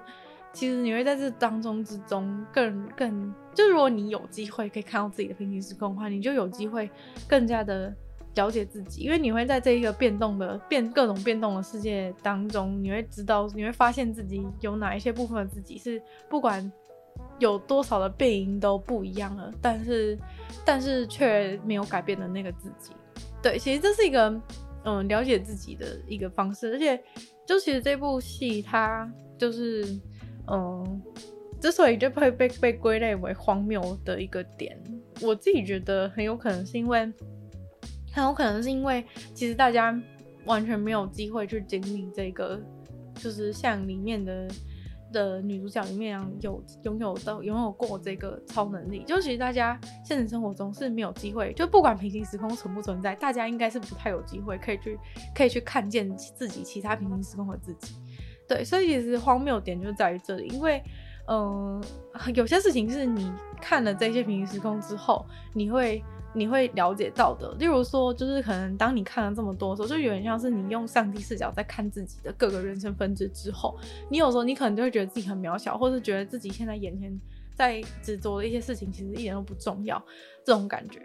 [0.53, 6.87] 其实你会在这当中之中更更，就如果你有机会可以看到自己的平行时空的话，你就有机会
[7.27, 7.91] 更加的
[8.35, 16.71] 了解自己，因为你会在这一个变动的变各种变动的世界当中，你会知道，你会发现自己有哪一些部分的自己是不管。
[17.37, 20.17] 有多少的背影都不一样了，但是，
[20.65, 22.91] 但是却没有改变的那个自己。
[23.41, 24.41] 对，其实这是一个
[24.83, 27.01] 嗯了解自己的一个方式，而且
[27.45, 29.85] 就其实这部戏它就是
[30.47, 31.01] 嗯，
[31.61, 34.77] 之所以就会被被归类为荒谬的一个点，
[35.21, 36.99] 我自己觉得很有可能是因为，
[38.11, 39.97] 很有可能是因为其实大家
[40.45, 42.59] 完全没有机会去经历这个，
[43.15, 44.47] 就是像里面的。
[45.11, 54.99] 的女主角里面有拥有到拥有过这个超能力，就其实大家现实生活中是没有机会，就不管平行时空存不存在，大家应该是不太有机会可以去
[55.35, 57.95] 可以去看见自己其他平行时空的自己。
[58.47, 60.81] 对，所以其实荒谬点就在于这里，因为
[61.27, 61.83] 嗯、
[62.33, 66.03] 有些事情是你看了这些平行时空之后，你会。
[66.33, 73.77] 你会了解到的，例如说，就是可能当你看了这么多的时候，就有点像是你用上帝视角在看自己的各个人生分支之后，
[74.09, 77.19] 你有时候你可能就会觉得自己很渺小，或是觉得自己现在眼前
[77.55, 80.01] 在执着的一些事情其实一点都不重要，
[80.45, 81.01] 这种感觉。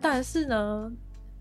[0.00, 0.92] 但是呢，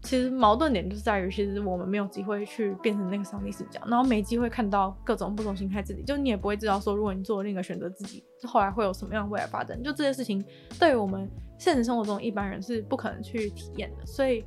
[0.03, 9.81] 其实矛盾点就是在于，其实我们没有机会去变成那个上帝视角，然后没机会看到各种不同形态自己，就你也不会知道说，如果你做了另一个选择，自己后来会有什么样未来发展。
[9.81, 10.43] 就这些事情
[10.79, 11.29] 对于我们。
[11.59, 14.45] 现实生活中一般人是不可能去体验的，所以，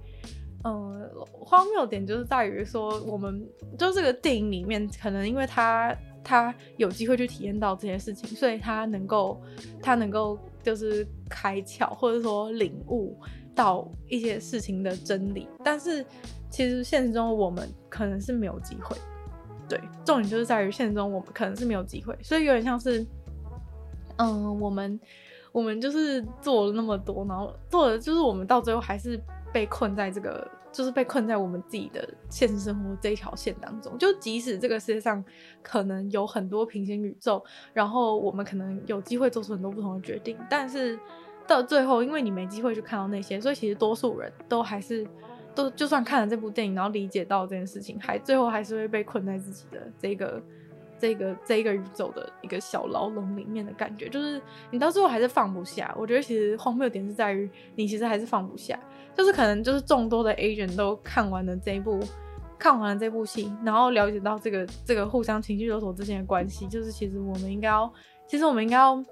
[0.62, 3.44] 呃，荒谬点就是在于说，我们
[3.76, 9.42] 就这个电影里面，可能因为他他有机会去体验到这些事情，所以他能够
[9.82, 13.18] 他能够就是开窍，或者说领悟
[13.54, 15.48] 到一些事情的真理。
[15.64, 16.04] 但是
[16.50, 18.96] 其实现实中我们可能是没有机会，
[19.68, 23.06] 对，重点就是在于现实中我们可能是没有机会，所以有点像是，
[24.16, 24.98] 嗯、我们。
[25.52, 29.20] 我们就是做了那么多，然后做的就是我们到最后还是
[29.52, 33.98] 被困在这个，就是被困在我们自己的现实生活这一条线当中。
[33.98, 35.24] 就即使这个世界上
[35.60, 40.96] 可能有很多平行宇宙，然后我们可能有机会做出很多不同的决定，但是
[41.50, 45.04] 到最后，因为你没机会去看到那些，所以其实多数人都还是
[45.52, 50.40] 都就算看了这部电影，然后理解到这件事情，还最后还是会被困在自己的这个
[50.96, 55.92] 这个这一个宇宙的一个小牢笼里面的感觉，就是你到最后还是放不下。
[55.98, 58.78] 我觉得其实荒谬点是在于你其实还是放不下，
[59.16, 61.98] 就是可能就是众多的 agent 都看完了这一部，
[62.60, 67.92] 看完了这部戏，然后了解到这个这个互相情绪勒索之间的关系，就是其实我们应该要，
[68.28, 69.04] 其实我们应该要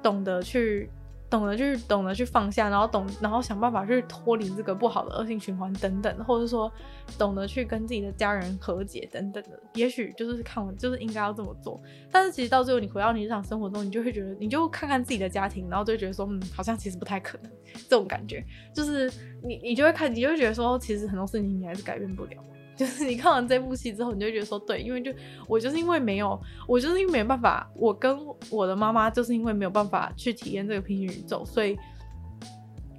[0.00, 0.88] 懂得去。
[1.30, 6.70] 懂得去懂得去放下，然后懂，然后想办法去脱离这个不好的恶性循环等等，或者说
[7.16, 11.80] 懂得去跟自己的家人和解等等的，也许就是看完就是应该要这么做。
[12.10, 17.52] 但是其实到最后你回到你日常生活中，你就会觉得，你就看看自己的家庭，然后就觉得说，嗯，好像其实不太可能。
[17.88, 19.08] 这种感觉就是
[19.44, 22.36] 你你就会看，你就会觉得说，其实很多事情你还是改变不了。
[22.80, 25.12] 就是你看完这部戏之后，你就觉得说，对，因为就
[25.46, 31.78] 我就是因为没有，我就是因为没办法，我跟我的妈妈就是因为没有办法去体验这个平行宇宙，所以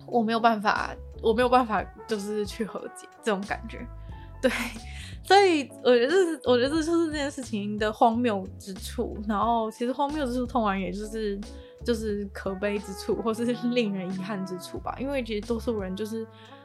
[0.06, 3.80] 我没有办法，我没有办法就是去和解这种感觉，
[4.39, 4.52] 对，
[5.24, 9.17] 所以我觉得是，我觉得这就是这件事情的荒谬之处。
[9.28, 11.41] 然后其实荒谬之处，通常也就是
[11.84, 14.96] 就是可悲之处，或是令人遗憾之处吧。
[15.00, 16.24] 因为其实多数人就是。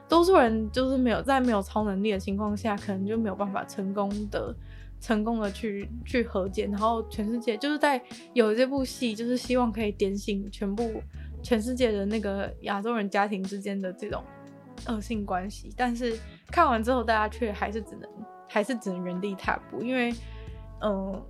[0.09, 4.55] 多数人就是没有在没有超能力的情况下，可能就没有办法成功的、
[5.01, 6.67] 成功的去去和解。
[6.67, 8.01] 然后全世界就是在
[8.33, 11.03] 有这部戏，就是希望可以点醒全部
[11.43, 14.23] 全世界的那个亚洲人家庭之间的这种
[14.87, 15.73] 恶性关系。
[15.77, 16.17] 但是
[16.53, 18.09] 看完之后，大家却还是只能
[18.49, 20.15] 还是只能原地踏步，因为
[20.83, 21.21] 嗯，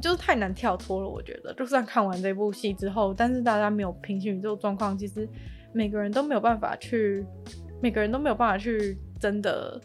[0.00, 1.06] 就是太难跳脱了。
[1.06, 5.28] 我觉得，就算看完这部戏之后，但是大家没有平行宇宙状况，其实
[5.74, 7.22] 每个人都没有办法去。
[7.80, 9.80] 每个人都没有办法去真的、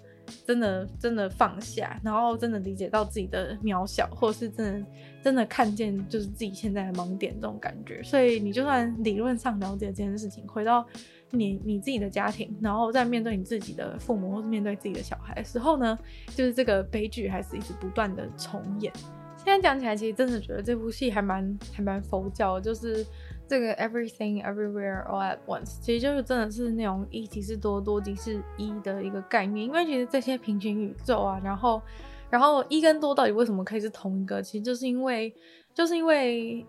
[0.45, 4.88] 真的、真的放下，然后真的理解到自己的渺小，或是真的、
[5.21, 8.01] 真的看见就是自己现在的盲点这种感觉。
[8.03, 10.86] 所以你就算理论上了解这件事情，回到
[11.29, 15.97] 你你自己的家庭，然后再面对你自己的父母，或是面对自己的小孩的时候呢，
[16.36, 18.91] 就是这个悲剧还是一直不断的重演。
[19.38, 23.06] 现在讲起来，其实真的觉得这部戏还蛮还蛮佛教，就是。
[23.47, 29.65] 这个 everything everywhere all at once，其实就是真的是那种一即是多，多即是一的一个概念。
[29.65, 31.82] 因为其实这些平行宇宙啊，然后，
[32.29, 34.41] 然后一跟多到底为什么可以是同一个？
[34.41, 35.34] 其实就是因为，
[35.73, 36.65] 就是因为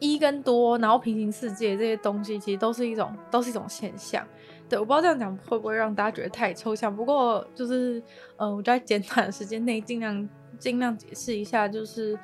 [0.00, 4.26] 一跟多，然后平行世界这些东西，其实都是一种，都是一种现象。
[4.68, 6.94] 对，我不知道这样讲会不会让大家觉得太抽象。
[6.94, 7.98] 不过就是，
[8.36, 10.28] 嗯、呃，我在 简短的时间内尽量
[10.58, 12.18] 尽量解释一下，就是，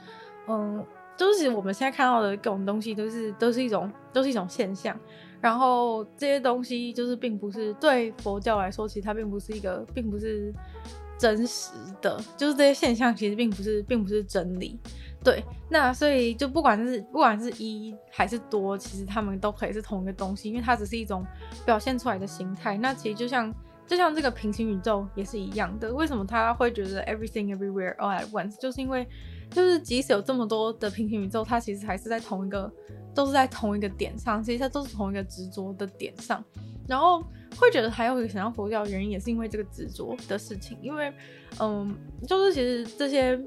[0.49, 0.85] 嗯。
[1.17, 4.99] 就是我们现在看到的各种东西都是都是一种都是一种现象，
[5.41, 10.53] 然后这些东西就是并不是对佛教来说，其实它并不是一个并不是
[11.17, 11.71] 真实
[12.03, 14.79] 的，就是这些现象其实并不是并不是真理。
[15.23, 21.25] 对，那所以就不管是不管是一还是多，其实他们都可以是同一个东西，因为它只是一种
[21.65, 22.77] 表现出来的形态。
[22.77, 23.55] 那其实就像
[23.87, 29.07] 就像这个平行宇宙也是一样的，为什么他会觉得 everything everywhere all at once，就是因为。
[29.55, 32.71] 就是即使有这么多的平行宇宙，它其实还是在同一个，
[33.15, 36.45] 都是在同一个点上，其实它都是同一个执着的点上。
[36.89, 37.21] 然后
[37.57, 40.77] 会觉得还有一个想要佛教的原因，也是因为这个执着的事情。
[40.83, 41.11] 因为，
[41.61, 43.41] 嗯，就是其实这些，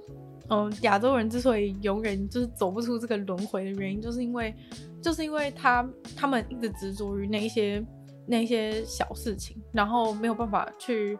[0.49, 4.55] 嗯，亚洲人之所以永远就是走不出这个轮回的原因，就是因为，
[5.01, 7.85] 就是因为他他们一直执着于那一些
[8.25, 11.19] 那一些小事情，然后没有办法去。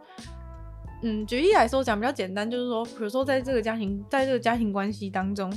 [1.04, 5.52] 嗯，举例来说讲比较简单，就是说，比如说在这个家庭，在这个家庭关系当中，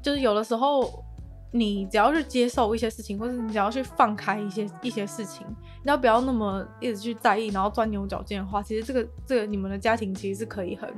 [0.00, 1.04] 就是有的时候，
[1.50, 5.44] 你只要去接受一些事情，或者你只要去放开一些一些事情，
[5.82, 10.88] 你要不要那么一直去在意，然后钻牛角尖的话，其实这个这个你们的家庭其实是可以很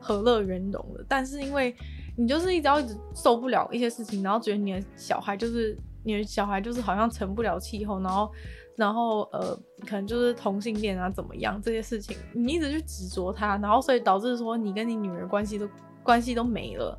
[0.00, 1.04] 和乐融融的。
[1.08, 1.72] 但是因为
[2.16, 8.28] 你就是一直要一直受不了一些事情，然后觉得你的小孩就是你的小孩就是好像成不了气候，然后。
[8.76, 9.56] 然后呃，
[9.86, 15.68] 可能就是同性恋啊，怎么样这些事情，你一直去执着他，然后所以导致说你跟你女儿关系都
[16.02, 16.98] 关系都没了，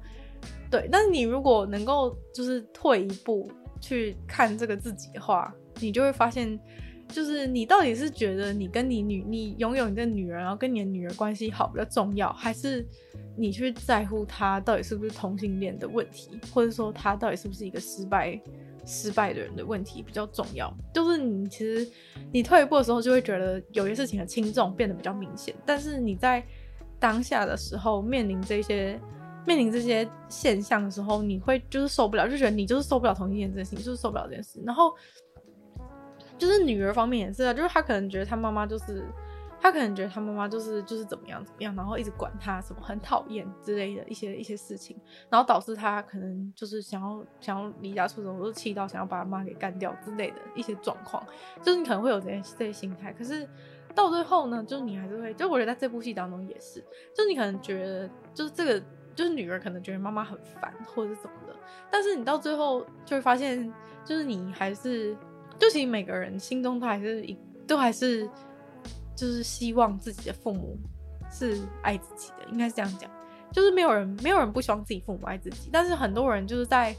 [0.71, 0.88] 对。
[0.91, 6.57] 但是你如果能够就是退一步去看这个自己的话，你就会发现，
[7.09, 12.85] 就是你到底是觉得你跟你女你拥有你的女儿，然后跟你的女儿关系好比较重要，还是
[13.35, 18.39] 你去在乎他到底是不是同性恋的问题，或者说他到底是不是一个失败？
[18.85, 21.89] 失败的人的问题比较重要，就是你其实
[22.31, 25.55] 你退一步的时候，就会觉得有些事情的轻重变得比较明显。
[25.65, 26.45] 但是你在
[26.99, 28.99] 当下的时候，面临这些
[29.45, 34.61] 面临这些现象的时候，你会就是受不了，就觉得你就是受不了同性恋这件事情，就是受不了这件事。
[34.65, 34.93] 然后
[36.38, 39.05] 就是女儿方面也是啊，就是她可能觉得她妈妈就是。
[39.66, 44.95] 他可能觉得他妈妈就是就是怎么样怎么样，然后一直管他什么很讨厌之类的一些一些事情，
[45.28, 51.26] 然后导致他可能就是想要想要离家出走，或者气到想要把他妈给干掉之类的一些状况，
[51.63, 53.11] 就是你可能会有这些这些心态。
[53.11, 53.49] 可是
[53.95, 56.80] 到最后呢，就是你还是会，就我觉得在这部戏当中也是，
[57.16, 58.80] 就是你可能觉得就是这个
[59.16, 61.55] 就是女儿可能觉得妈妈很烦或者是怎么的，
[61.89, 65.18] 但是你到最后就会发现，就是你还是，
[65.57, 67.26] 就其实每个人心中都还是
[67.66, 68.30] 都还是，
[69.16, 70.78] 就是希望自己的父母
[71.32, 73.09] 是爱自己的，应该是这样讲，
[73.51, 76.95] 就是没有人没有人不希望自己父母爱自己，但是很多人就是在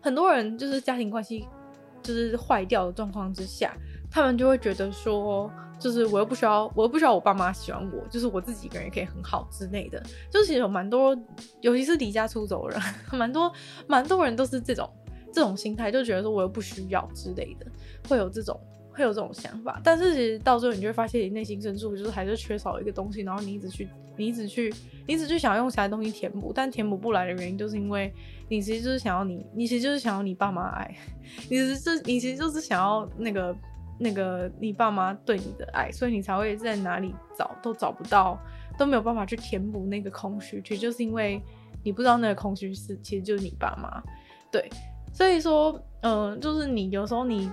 [0.00, 1.46] 很多人就是家庭关系
[2.02, 3.76] 就是坏掉的状况之下，
[4.10, 5.50] 他们就会觉得说。
[5.80, 10.02] 就是我又不需要，我又不需要我爸妈喜欢我，就是我自己一个人也可以很好之类的。
[10.28, 11.16] 就是其实有蛮多，
[11.60, 12.82] 尤其是离家出走的人，
[13.16, 13.52] 蛮多
[13.86, 14.90] 蛮多人都是这种
[15.32, 17.66] 这种心态，就觉得说我又不需要之类的，
[18.08, 18.60] 会有这种
[18.98, 19.80] 会有这种想法。
[19.82, 24.74] 但是其实到最后，你就会发现你内心深处就是还是缺少一个东西，然后你一直去，你一直去，
[25.06, 28.12] 你一直去想要用其他东西填补，但填补不来的原因，就是因为
[28.48, 30.94] 你其实就是想要你，你其实就是想要你爸妈爱，
[31.48, 33.56] 你其实是你其实就是想要那个。
[34.00, 38.38] 那个你爸妈对你的爱，所以你才会在哪里找都找不到，
[38.78, 41.42] 都没有办法去填补那个空虚，其实就是因为
[41.82, 44.00] 你不知道那个空虚是其实就是你爸妈，
[44.52, 44.70] 对，
[45.12, 47.50] 所以说，嗯、就是你有时候你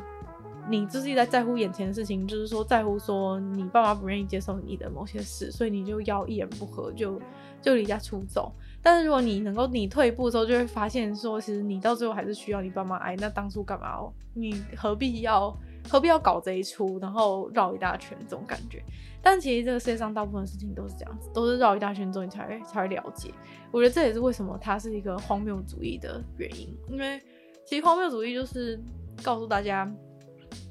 [0.70, 7.22] 你就是在在乎眼前的事情，就是说在乎说你爸妈不愿意接受你的某些事，所以你就要一言不合就
[7.62, 8.52] 就离家出走。
[8.82, 14.14] 但是如果你能够你退一步的时候，就会发现说，其实你到最后还是需要你爸妈爱，那当初干嘛哦？
[14.34, 15.56] 你何必要？
[15.88, 18.82] 何必要搞这一出，然后绕一大圈这种感觉？
[19.22, 23.32] 但其实这个世界上大部分事情都是这样子，都是绕一大圈之后你才会才会了解。
[23.70, 27.22] 我觉得这也是为什么它是一个荒谬主义的原因，因为
[27.66, 28.82] 其实荒谬主义就是
[29.22, 29.88] 告诉大家。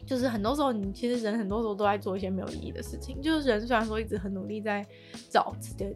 [0.06, 3.20] 就是很多时候，你其实人很多时候都在做一些没有意义的事情。
[3.22, 4.86] 就是人虽然说一直很努力在
[5.30, 5.54] 找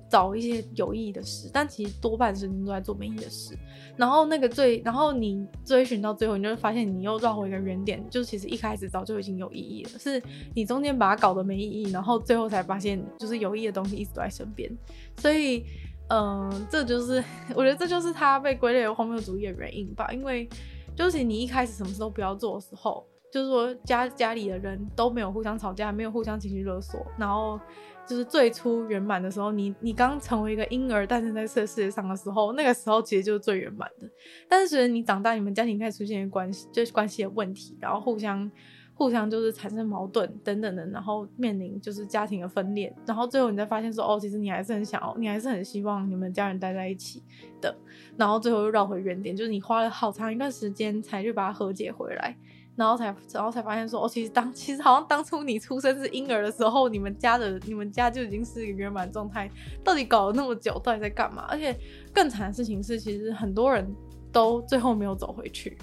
[0.09, 3.57] 找一些有意义的事，但其实多半时间都在做没意义的事。
[3.97, 10.23] 然后那个最，然后你追寻到最后，你就会发现你又绕回一个原点，就是其实一开始早就已经有意义了，是
[10.55, 14.71] 你中间把它搞得没意义，然后最后才发现就是有意义的东西一直都在身边。
[15.17, 15.65] 所以，
[16.09, 17.23] 嗯、这就是
[17.55, 20.09] 我觉得这就是他被归类为荒谬主义的原因吧。
[20.13, 20.49] 因为
[20.97, 23.05] 就是你一开始什么事都不要做的时候。
[23.31, 27.61] 就是说家家里的人都没有互相吵架，没有互相情绪勒索，然后
[28.07, 34.09] 就是最初圆满的时候，你你刚成为一个婴儿诞生在这世界上的时候，那个时候其实就是最圆满的。
[34.49, 38.51] 但是随着你长大，你们家庭开始出现关系，就是关系的问题，然后互相
[38.95, 47.23] 互相就是产生矛盾等等的，然后面临就是家庭的分裂，然后最后你再发现说，哦，其实你还是很想要，你还是很希望你们家人待在一起
[47.61, 47.77] 的，
[48.17, 52.35] 然后最后又绕回原点，就是你花了好长一段时间才去把它和解回来。
[52.79, 59.51] 然后才，然后才发现说，哦，其实当其实好像当初你出生是婴儿的时候，你们家的你们家就已经是一个圆满状态。
[59.83, 61.45] 到底搞了那么久，到底在干嘛？
[61.49, 61.77] 而且
[62.15, 63.85] 更惨的事情是，其实很多人
[64.31, 65.77] 都最后没有走回去，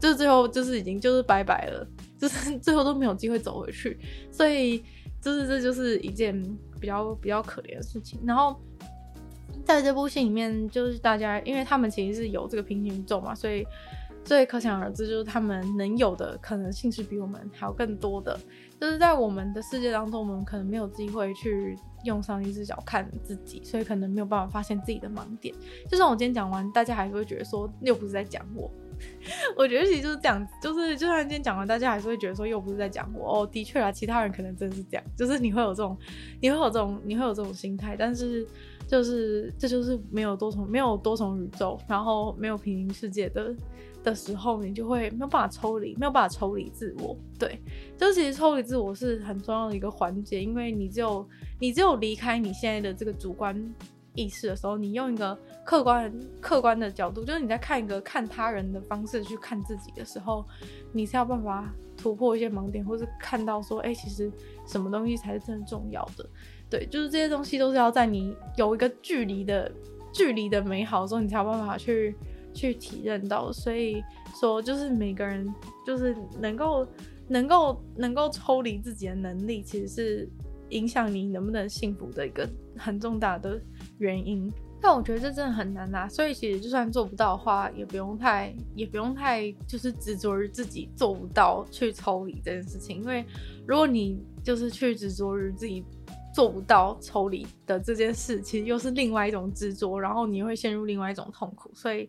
[0.00, 1.86] 就是最后就是已经就是拜拜了，
[2.18, 3.98] 就是最后都没有机会走回去。
[4.32, 4.82] 所以，
[5.20, 6.42] 就是这就是一件
[6.80, 8.18] 比较比较可怜的事情。
[8.24, 8.58] 然后
[9.62, 13.62] 在这部戏里面，就是大家因为他们其实是有这个平行宇宙嘛，所以。
[14.24, 18.38] 所以可想而知，就是他们能有的可能性是比我们还要更多的。
[18.80, 25.54] 就是在我们的世界当中，我们可能没有机会去用上帝视角看自己，所以可能没有办法发现自己的盲点。
[25.88, 28.70] 就算我今天讲完，大家还是会觉得说又不是在讲我。
[29.56, 33.42] 我觉得其实就是这样，就是就算今天讲完，大家还是会觉得说又不是在讲我。
[33.42, 35.96] 哦，的确啊，其他人可能真的是这样，就是你会有这种，
[36.40, 38.46] 你会有这种，你会有这种心态，但是
[38.86, 43.54] 就是这就是没有多重，没有多重宇宙，然后没有平行世界的。
[44.04, 47.16] 的时候，你就会没有办法抽离，没有办法抽离自我。
[47.38, 47.58] 对，
[47.96, 51.26] 就其实抽离自我是很重要的一个环节，因为你只有
[51.58, 53.58] 你只有离开你现在的这个主观
[54.14, 60.44] 意识的时候，你用一个客观客观的角度，就是你在看一个看他人的方式去看自己的时候，
[60.92, 64.30] 你才有办法突破一些盲点，或是看到说，哎、其实
[64.66, 66.28] 什么东西才是真的重要的。
[66.68, 69.72] 对，就是这些东西都是要在你有一个距离的
[70.12, 72.14] 距离的美好的时候，你才有办法去。
[72.54, 74.02] 去体认到，所以
[74.40, 75.52] 说就是每个人
[75.84, 76.86] 就是能够
[77.28, 80.28] 能够能够抽离自己的能力，其实是
[80.70, 83.60] 影响你能不能幸福的一个很重大的
[83.98, 84.50] 原因。
[84.80, 93.24] 但我觉得这真的很难啊，所以其实就算做不到的话，也不用太也不用太就是执着于自己做不到去抽离这件事情，因为
[93.66, 95.82] 如果你就是去执着于自己
[96.34, 102.06] 做不到抽离的这件事，其实又是另外一种执着，然后你会陷入另外一种痛苦，所以。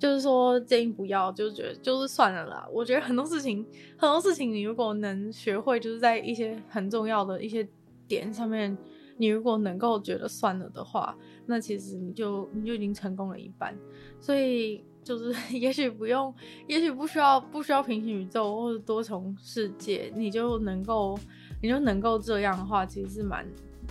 [0.00, 2.66] 就是说，建议不要，就是觉得就是算了啦。
[2.72, 3.64] 我觉得很多事情，
[3.98, 7.68] 很多事情，你如果能学会，就是在一些很重要的一些
[8.08, 8.74] 点上面，
[9.18, 13.76] 你如果能够觉得算了的话，那其实你就你就已经成功了一半。
[14.18, 16.34] 所以就是， 也许不用，
[16.66, 21.18] 也许不需要，不需要平行宇宙或者多重世界，你就能够，
[21.60, 23.46] 你就能够这样的话，其实是蛮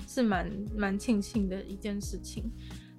[0.08, 2.52] 是蛮蛮庆幸的一件事情。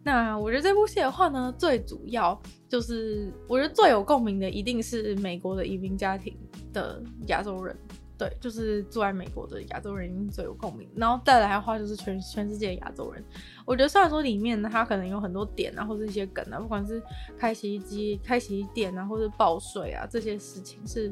[0.02, 6.36] 那我觉得这部戏的话呢，最主要就是我觉得最有共鸣的一定是美国的移民家庭
[6.72, 7.76] 的亚洲人。
[8.16, 13.24] 对，就是住在美国的亚洲人最有共鸣，然后再来的话就是全全世界的亚洲人。
[13.64, 17.02] 我觉得虽然说里面呢，它可能有很多点啊，或者一些梗啊，不管是
[17.38, 21.10] 开洗衣机、开洗衣店啊，或者报税啊这些事情，是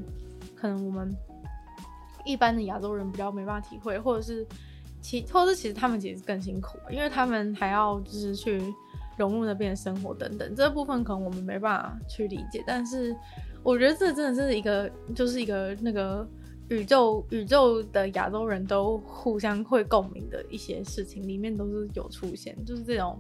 [0.55, 1.17] 可能我们
[2.27, 4.47] 一般的亚洲人比较没办法体会，或者是
[5.01, 8.63] 其，或者其实他们其实更辛苦，因为他们还要就是去
[9.17, 12.63] 融入那边的生活等等，这部分可能我们没办法去理解。
[12.67, 13.17] 但是
[13.63, 16.29] 我觉得这真的是一个，就是一个那个。
[16.71, 23.19] 宇宙宇宙的亚洲人都互相会共鸣的一些事情，里面都是有出现，就是这种，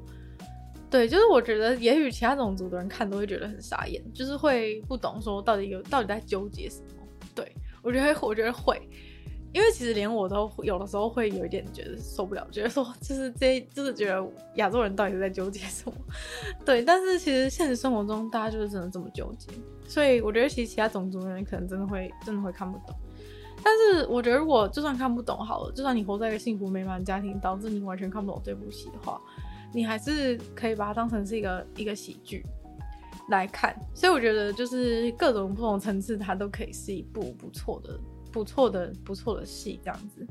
[0.91, 6.87] 对，就是我觉得也许其他种族的人看都会觉得很傻眼，就是会不懂说到底有到底在纠结什么。
[7.35, 7.51] 对，
[7.81, 8.79] 我觉得我觉得会，
[9.59, 15.93] 因为其实连我都有的时候会有一点觉得受不了，觉得说就是这就是觉得亚洲人到底在纠结什么。
[16.65, 19.51] 对，但是其实现实生活中大家就是真的这么纠结，
[19.89, 22.97] 所以我觉得其实其他种族的人可能真的会真的会看不懂。
[23.65, 29.21] 但是我觉得，如果就算看不懂好了，就算你活在一个幸福美满的家庭，导致你完全看不懂这部戏的话，
[29.75, 32.47] 你还是可以把它当成是一个一个喜剧
[33.31, 33.75] 来看。
[33.93, 37.99] 所以我觉得，就是各种不同层次，它都可以是一部不错的、
[38.39, 39.80] 不错的、不错的戏。
[39.82, 40.24] 这样子，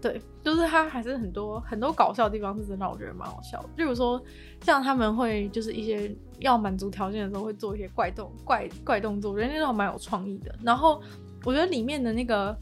[0.00, 3.62] 对，就是它还是很多很多搞笑的地方，是真的我觉得蛮好笑。
[3.76, 4.22] 例如说，
[4.62, 10.54] 像他们会就是一些要满足条件的时候，会做一些怪动怪怪动作，我觉得那种蛮有创意的。
[10.62, 11.02] 然后
[11.44, 12.56] 我觉得里面的那个。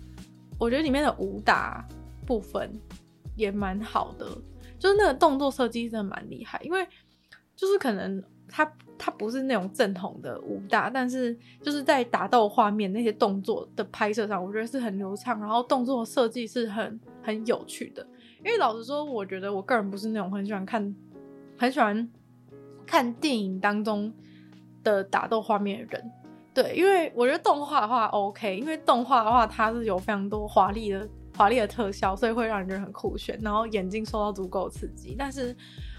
[0.61, 1.87] 我觉得里面的武打
[2.27, 2.69] 部分
[3.37, 4.27] 也蛮好的，
[4.77, 6.61] 就是那个动作设计真的蛮厉害。
[6.65, 6.85] 因为
[7.55, 18.05] 就是可能它它不是那种正统的武打，但是就是在打斗画面那些动作的拍摄上，我觉得是很流畅，然后动作设计是很很有趣的。
[18.45, 20.95] 因为老实说，我觉得我个人不是那种很喜欢看
[21.57, 22.09] 很喜欢
[22.87, 24.13] 看电影当中
[24.83, 26.11] 的打斗画面的人。
[26.55, 35.15] 对，因为我觉得动画的话 OK，因为动画的话它是有非常多华丽的华丽的特效，所以会让人觉得很酷炫，然后眼睛受到足够的刺激。
[35.17, 35.55] 但是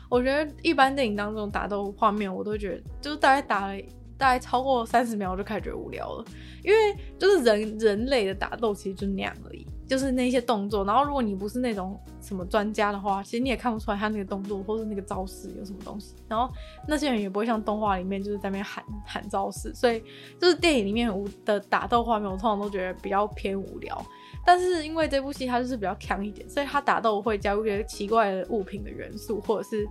[0.09, 3.79] 我觉得一般电影当中打斗画面，我都觉得就是大概打了
[4.17, 6.25] 大概超过三十秒，我就开始觉得无聊了，
[6.63, 6.77] 因为
[7.17, 9.65] 就是人人类的打斗其实就那样而已。
[9.89, 16.13] 就是那些动作，然后如果你不是那种什么专家的话，其实你也看不出来他那个动作或是那个招式有什么东西。
[16.27, 16.47] 然后
[16.87, 20.03] 那些人也不会像动画里面就是在那边喊喊招式，所以
[20.39, 24.05] 就是电影里面无的打斗画面，我通常都觉得比较偏无聊。
[24.45, 29.89] 但是因为这部戏它就是比较强一点，所以它打斗会加入一些奇怪的物品的元素，或者是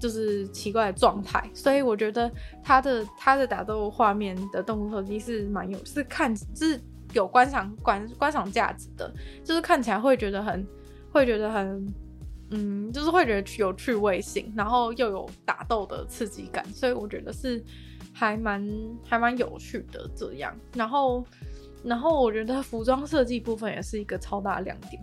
[0.00, 2.32] 就是奇怪的状态，所以我觉得
[2.62, 6.80] 它的它的打斗画面的动作设计是蛮有，是看是。
[7.16, 9.10] 有观赏观观赏价值的，
[9.42, 10.66] 就是看起来会觉得很，
[11.10, 11.94] 会觉得很，
[12.50, 17.64] 嗯，就是会觉得有趣味性，然后又有打斗的刺激感，所以我觉得是
[18.12, 18.62] 还蛮
[19.08, 20.54] 还蛮有趣的这样。
[20.74, 21.24] 然后，
[21.82, 25.02] 然后我觉得服装设计部分也是一个超大亮点，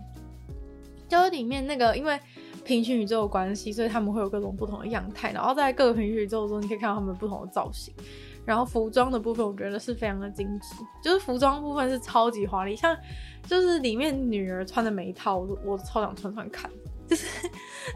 [1.08, 2.16] 就是里面那个因为
[2.64, 7.92] 平行宇宙的关系，所以他们会有各种不同的样态，然后在各个平行宇宙中，你可以看到他们不同的造型。
[8.44, 12.96] 然后服装的部分，我觉得是非常的精致，就是服装部分是超级华丽，像
[13.46, 16.70] 就是里面女儿穿的每一套，我我超想穿穿看，
[17.06, 17.26] 就是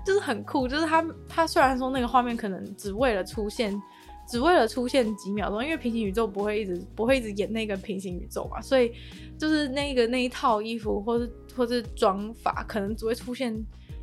[0.06, 3.78] 就是很酷，就是她她虽然说那个画面可能只为了出现，
[4.26, 8.92] 只为了出现几秒钟，因为平行宇宙不会一直不会一直演那个平行宇宙嘛，所以
[9.38, 13.54] 就是那个那一套衣服或是或是妆发可能只会出现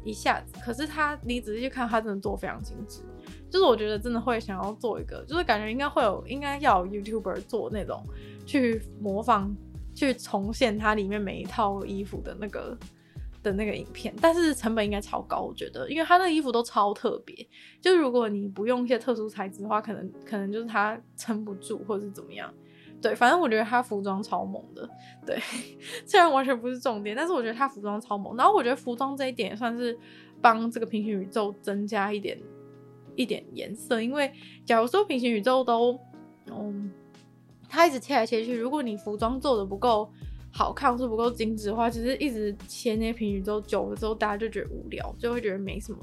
[0.03, 3.01] 一下子，可是她你仔细去看，她真的做非常精致。
[3.56, 8.03] 就是我觉得真的会想要做一个，就是感觉应该会有，应该要 YouTuber 做那种
[8.45, 9.56] 去模仿、
[9.93, 12.78] 去重现它里面每一套衣服的那个
[13.41, 17.34] 的那个影片，但是成本应该超高，我觉得，因为它那个衣服都超特别，
[17.80, 22.53] 就是如果你不用一些特殊材质的话，可能可能就是它撑不住或者是怎么样。
[23.01, 24.89] 对，反正我觉得它服装超猛的，
[25.26, 25.39] 对，
[26.06, 28.36] 虽然完全不是重点，但是我觉得它服装超猛。
[28.36, 29.97] 然后我觉得服装这一点也算是
[30.41, 32.38] 帮这个平行宇宙增加一点。
[33.16, 34.32] 一点颜色，因为
[34.66, 35.99] 假如说平行宇宙都，
[36.47, 36.91] 嗯，
[37.70, 40.11] 它一直切来切去，如果你服装做的不够
[40.51, 45.99] 好看或是不够精致的话，其实一直切那些平行宇宙久了之后，大家就觉得无聊，就会觉得没什么，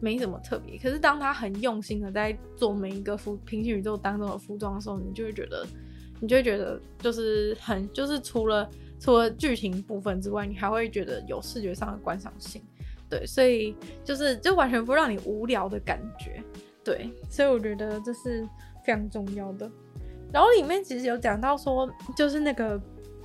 [0.00, 0.76] 没什么特别。
[0.78, 5.66] 可是当他很用心的在做每一个服平行宇宙当中的服装的时候，你就会觉得，
[6.20, 8.68] 你就会觉得就是很，就是除了
[9.00, 12.60] 除了剧情部分之外，你还会觉得有视觉上的观赏性。
[13.14, 16.42] 对，所以就是就完全不让你无聊的感觉，
[16.82, 18.44] 对，所以我觉得这是
[18.84, 19.70] 非常重要的。
[20.32, 22.80] 然后里面其实有讲到说，就是那个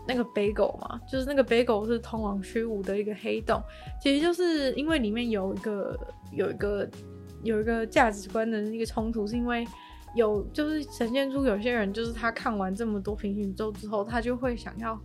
[0.07, 3.59] 那个 Bagel 嘛，就是那个 Bagel 是通往虚无的一个黑洞，
[3.99, 5.99] 其实就是因为里面有一个
[6.31, 6.87] 有一个
[7.41, 9.65] 有一个价值观的一个冲突，是因为
[10.13, 14.99] 有就是呈现出有些人就是他看完这么多平行宇宙之后，他就会想要，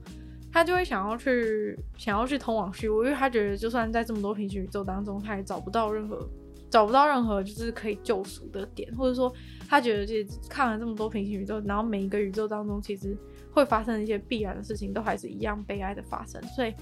[0.54, 6.24] 他就会想要去想要去通往虚无，因为他觉得就算在这么多平行宇宙当中，他也找不到任何
[6.70, 9.34] 找不到任何就是可以救赎的点，或者说
[9.68, 13.16] 他觉得其实看了这么多平行宇宙，然后每一个宇宙当中其实
[13.52, 16.72] 会发生一些必然的事情，都还是一样悲哀的发生，所以。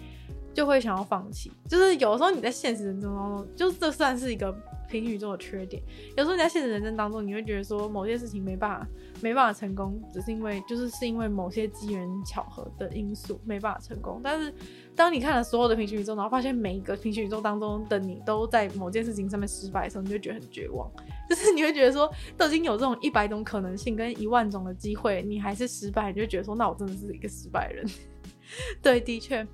[0.54, 4.52] 就会想要放弃，就是有时候你在现实人生当中，就这算是一个
[4.86, 5.82] 平行宇宙的缺点。
[6.14, 8.86] 有时候你在现实人生当中，你会觉得说某些事情没办法，
[9.22, 14.20] 没办法成功，只是因为就是是因为某些机缘巧合的因素没办法成功。
[14.22, 14.52] 但是
[14.96, 20.90] 当你看了所有的平行宇宙，然后发现每一个平行宇宙当中的你都在某件事情上面失败的时候，你就觉得很绝望。
[21.30, 27.86] 就是你会觉得说， 都已经有这种一百种可能性跟一万种的机会，你还是失败，你就觉得说，那我真的是一个失败人。
[28.82, 29.46] 对，的确。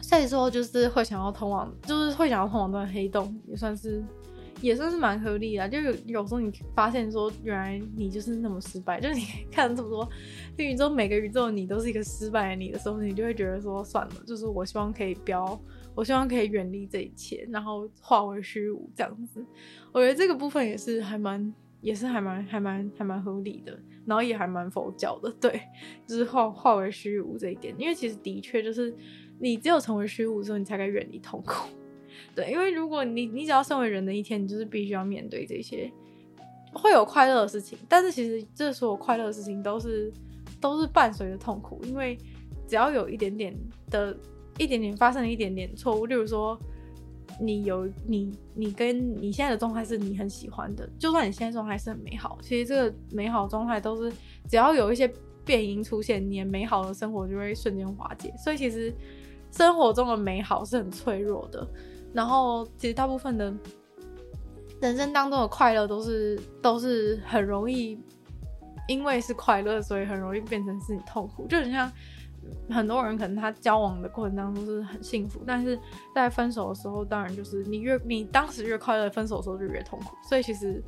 [0.00, 4.02] 所以说，就是会想要通往，就是会想要通往那个黑洞，也算是，
[4.62, 5.68] 也算是蛮合理的。
[5.68, 10.08] 就有有时候你发现说，原来你就是那么失败， 就是你看了这么多
[10.56, 15.60] 宇宙，每个宇宙你都是一个失败的你的时候，你就会觉得说，算了，就是我希望可以不要，
[15.94, 19.44] 我希望可以远离这一切，然后化为虚无这样子。
[19.92, 25.60] 我觉得这个部分也是还蛮，也是还蛮，还蛮，还蛮合理的，然后也还蛮佛教的， 对，
[26.06, 28.94] 就是化化为虚无这一点，因为其实的确就是。
[29.40, 31.66] 你只有成为虚无之后，你才该远离痛苦。
[32.34, 35.90] 对，因为如果你你只要身为人的一天，你就是必须要面对这些
[36.72, 40.12] 会有快乐的事情，但是其实这所有快乐的事情都是
[40.60, 42.16] 都是伴随着痛苦，因为
[42.66, 43.54] 只要有一点点
[43.90, 44.16] 的
[44.58, 46.58] 一点点发生了一点点错误，例如说
[47.38, 54.10] 你有你你跟你现在的状态是你很喜欢的，就算你现在状态是很美好，其实这个美好状态都是
[54.48, 55.12] 只要有一些
[55.44, 58.94] 变因出现，你的美好的生活就会瞬间瓦解，所以其实。
[59.54, 61.68] 生活中的美好是很脆弱的，
[62.12, 63.52] 然后其实大部分的
[64.80, 67.98] 人生当中的快乐都是都是很容易，
[68.88, 71.46] 因为是快乐，所以很容易变成自己痛苦。
[71.46, 71.90] 就很像
[72.68, 75.78] 很多人可能他交往的过程当中是很幸福，但是
[76.14, 80.16] 在分手的时候，当然就是你越你当时越快乐，分手的时候就越痛苦。
[80.28, 80.82] 所以其实。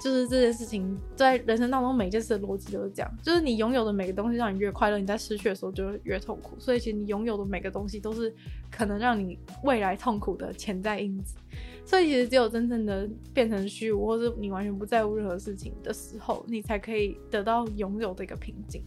[0.00, 6.56] 就是这件事情在人生当中每件事的逻辑都是这样，就是你拥有的每个东西让你越快乐，你在失去的时候就越痛苦。
[6.58, 8.32] 所以其实你拥有的每个东西都是
[8.70, 11.36] 可能让你未来痛苦的潜在因子。
[11.84, 18.82] 所以其实只有真正的变成虚无，或是你完全不在乎任何事情的时候，你才可以得到拥有的一个平静。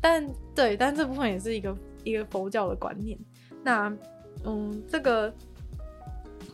[0.00, 3.18] 但对，但这部分也是一个一个佛教的观念。
[3.62, 3.90] 那
[4.44, 5.34] 嗯，这个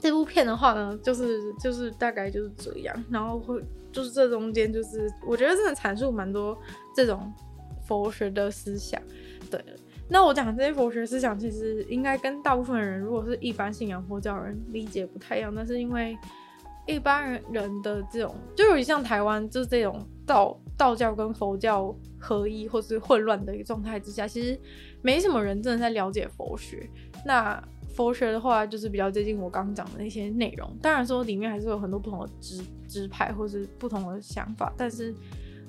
[0.01, 3.63] 这部片的话呢，就是就是大概就是这样，然后会。
[3.93, 6.57] 就是这中间，就是我觉得真的阐述蛮多
[6.95, 7.33] 这种
[7.87, 9.01] 佛学的思想。
[9.51, 9.63] 对，
[10.09, 15.53] 那我讲这些佛学思想，其实应该跟大部分人，如果是一般信仰佛教人理解不太一样。
[15.55, 16.17] 但是因为
[16.87, 24.59] 一般人人的这种，就有点像台湾，就是这种道道教跟佛教合一或是混乱的一个状态之下，其实
[25.03, 26.89] 没什么人真的在了解佛学。
[27.25, 27.63] 那
[28.01, 30.75] 佛学的话，就是比较接近我刚刚讲的那些内容。
[30.81, 34.73] 当然说里面还是有很多不同的支支派或是不同的想法。
[34.75, 35.15] 但是，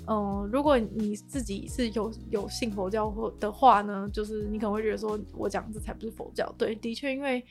[0.08, 6.50] 嗯、如果你自己是有有信佛教或的话呢，就是你可能会觉得说，我讲这才不是佛教。
[6.58, 7.44] 对，的确，因为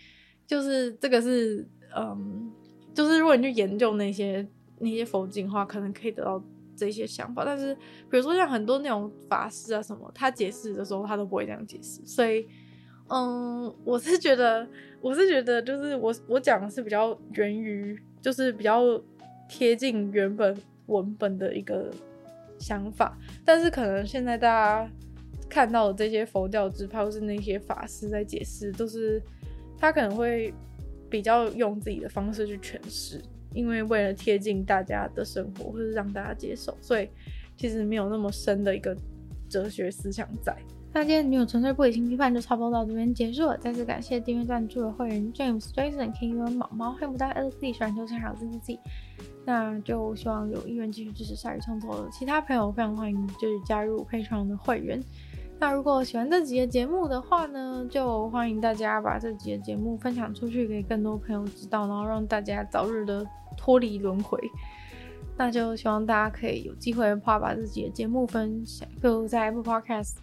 [0.46, 2.50] 就是这个是，嗯，
[2.94, 6.42] 就是如果你去研究那些那些佛经的话，可能可以得到
[6.74, 7.44] 这些想法。
[7.44, 7.74] 但是，
[8.10, 12.48] 比如说像很多那种法师啊什么，他解释的时候他都不会这样解释，所以。
[13.12, 14.66] 嗯，我是觉得，
[15.00, 18.80] 我是觉得，就是我我讲的是比较源于，就是比较
[19.48, 20.56] 贴近原本
[20.86, 21.90] 文本的一个
[22.60, 24.90] 想法，但是可能现在大家
[25.48, 29.20] 看到的这些佛教支派或是那些法师在解释，都是
[29.76, 30.54] 他可能会
[31.10, 33.20] 比较用自己的方式去诠释，
[33.52, 37.08] 因为为了贴近大家的生活或是让大家接受，所以
[37.56, 38.96] 其实没有那么深的一个
[39.48, 40.56] 哲学思想在。
[40.92, 43.56] 那今天女友纯粹不理性批判就差不多到这边结束了。
[43.58, 48.78] 再次感谢订阅赞助的会员 James、Jason、King、毛毛、黑牡丹、LZ、喜欢秋千还有 ZZZ。
[49.44, 55.00] 那就希望有意愿继续支持鲨鱼创作的其他朋友，非常欢迎就是加入 Patreon 的会员。
[55.60, 63.24] 那如果喜欢这集的节目的话呢，就欢迎大家把这集的节目分享出去，给更多朋友知道，然后让大家早日的
[63.56, 64.40] 脱离轮回。
[65.36, 70.16] 那就希望大家可以有机会的话，把自己的节目分享，就在 Apple Podcast。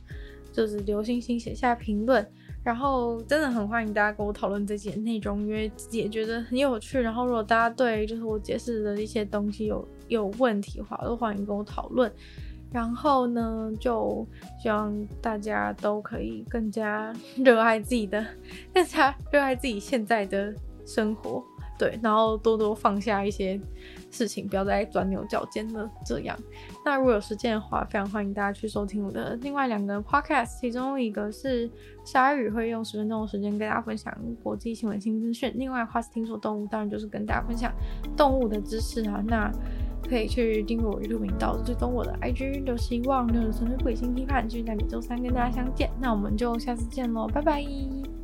[0.58, 2.28] 就是留星星写下评论，
[2.64, 6.99] 然后真的很欢迎大家跟我讨论这些内容，因为自己也觉得很有趣。
[6.99, 12.12] 然后如果大家对就是我解释的一些东西有有问题的话，都欢迎跟我讨论。
[12.72, 14.28] 然后呢，就
[14.60, 17.14] 希望大家都可以更加
[17.45, 18.26] 热爱自己的，
[18.74, 20.51] 更加热爱自己现在的
[20.88, 21.43] 生活。
[21.78, 23.59] 对，然后多多放下一些
[24.09, 25.89] 事情，不要再钻牛角尖了。
[26.05, 26.38] 这样，
[26.84, 31.69] 那如果有时间的话，非常欢迎大家去收听我的另外两个 podcast，其中一个是
[32.03, 34.11] 鲨鱼会用十分钟的时间跟大家分享
[34.41, 37.71] 国际新闻新资讯，另外的话是听说动物，当然就是跟大家分享
[38.15, 39.23] 动物的知识啊。
[39.28, 39.51] 那
[40.09, 45.89] 可以去订阅我 YouTube 频道，追踪我的 IG，就希望就是纯粹不理性批判，继续在每周三跟大家相见。
[45.99, 48.16] 那我们就下次见喽，拜拜。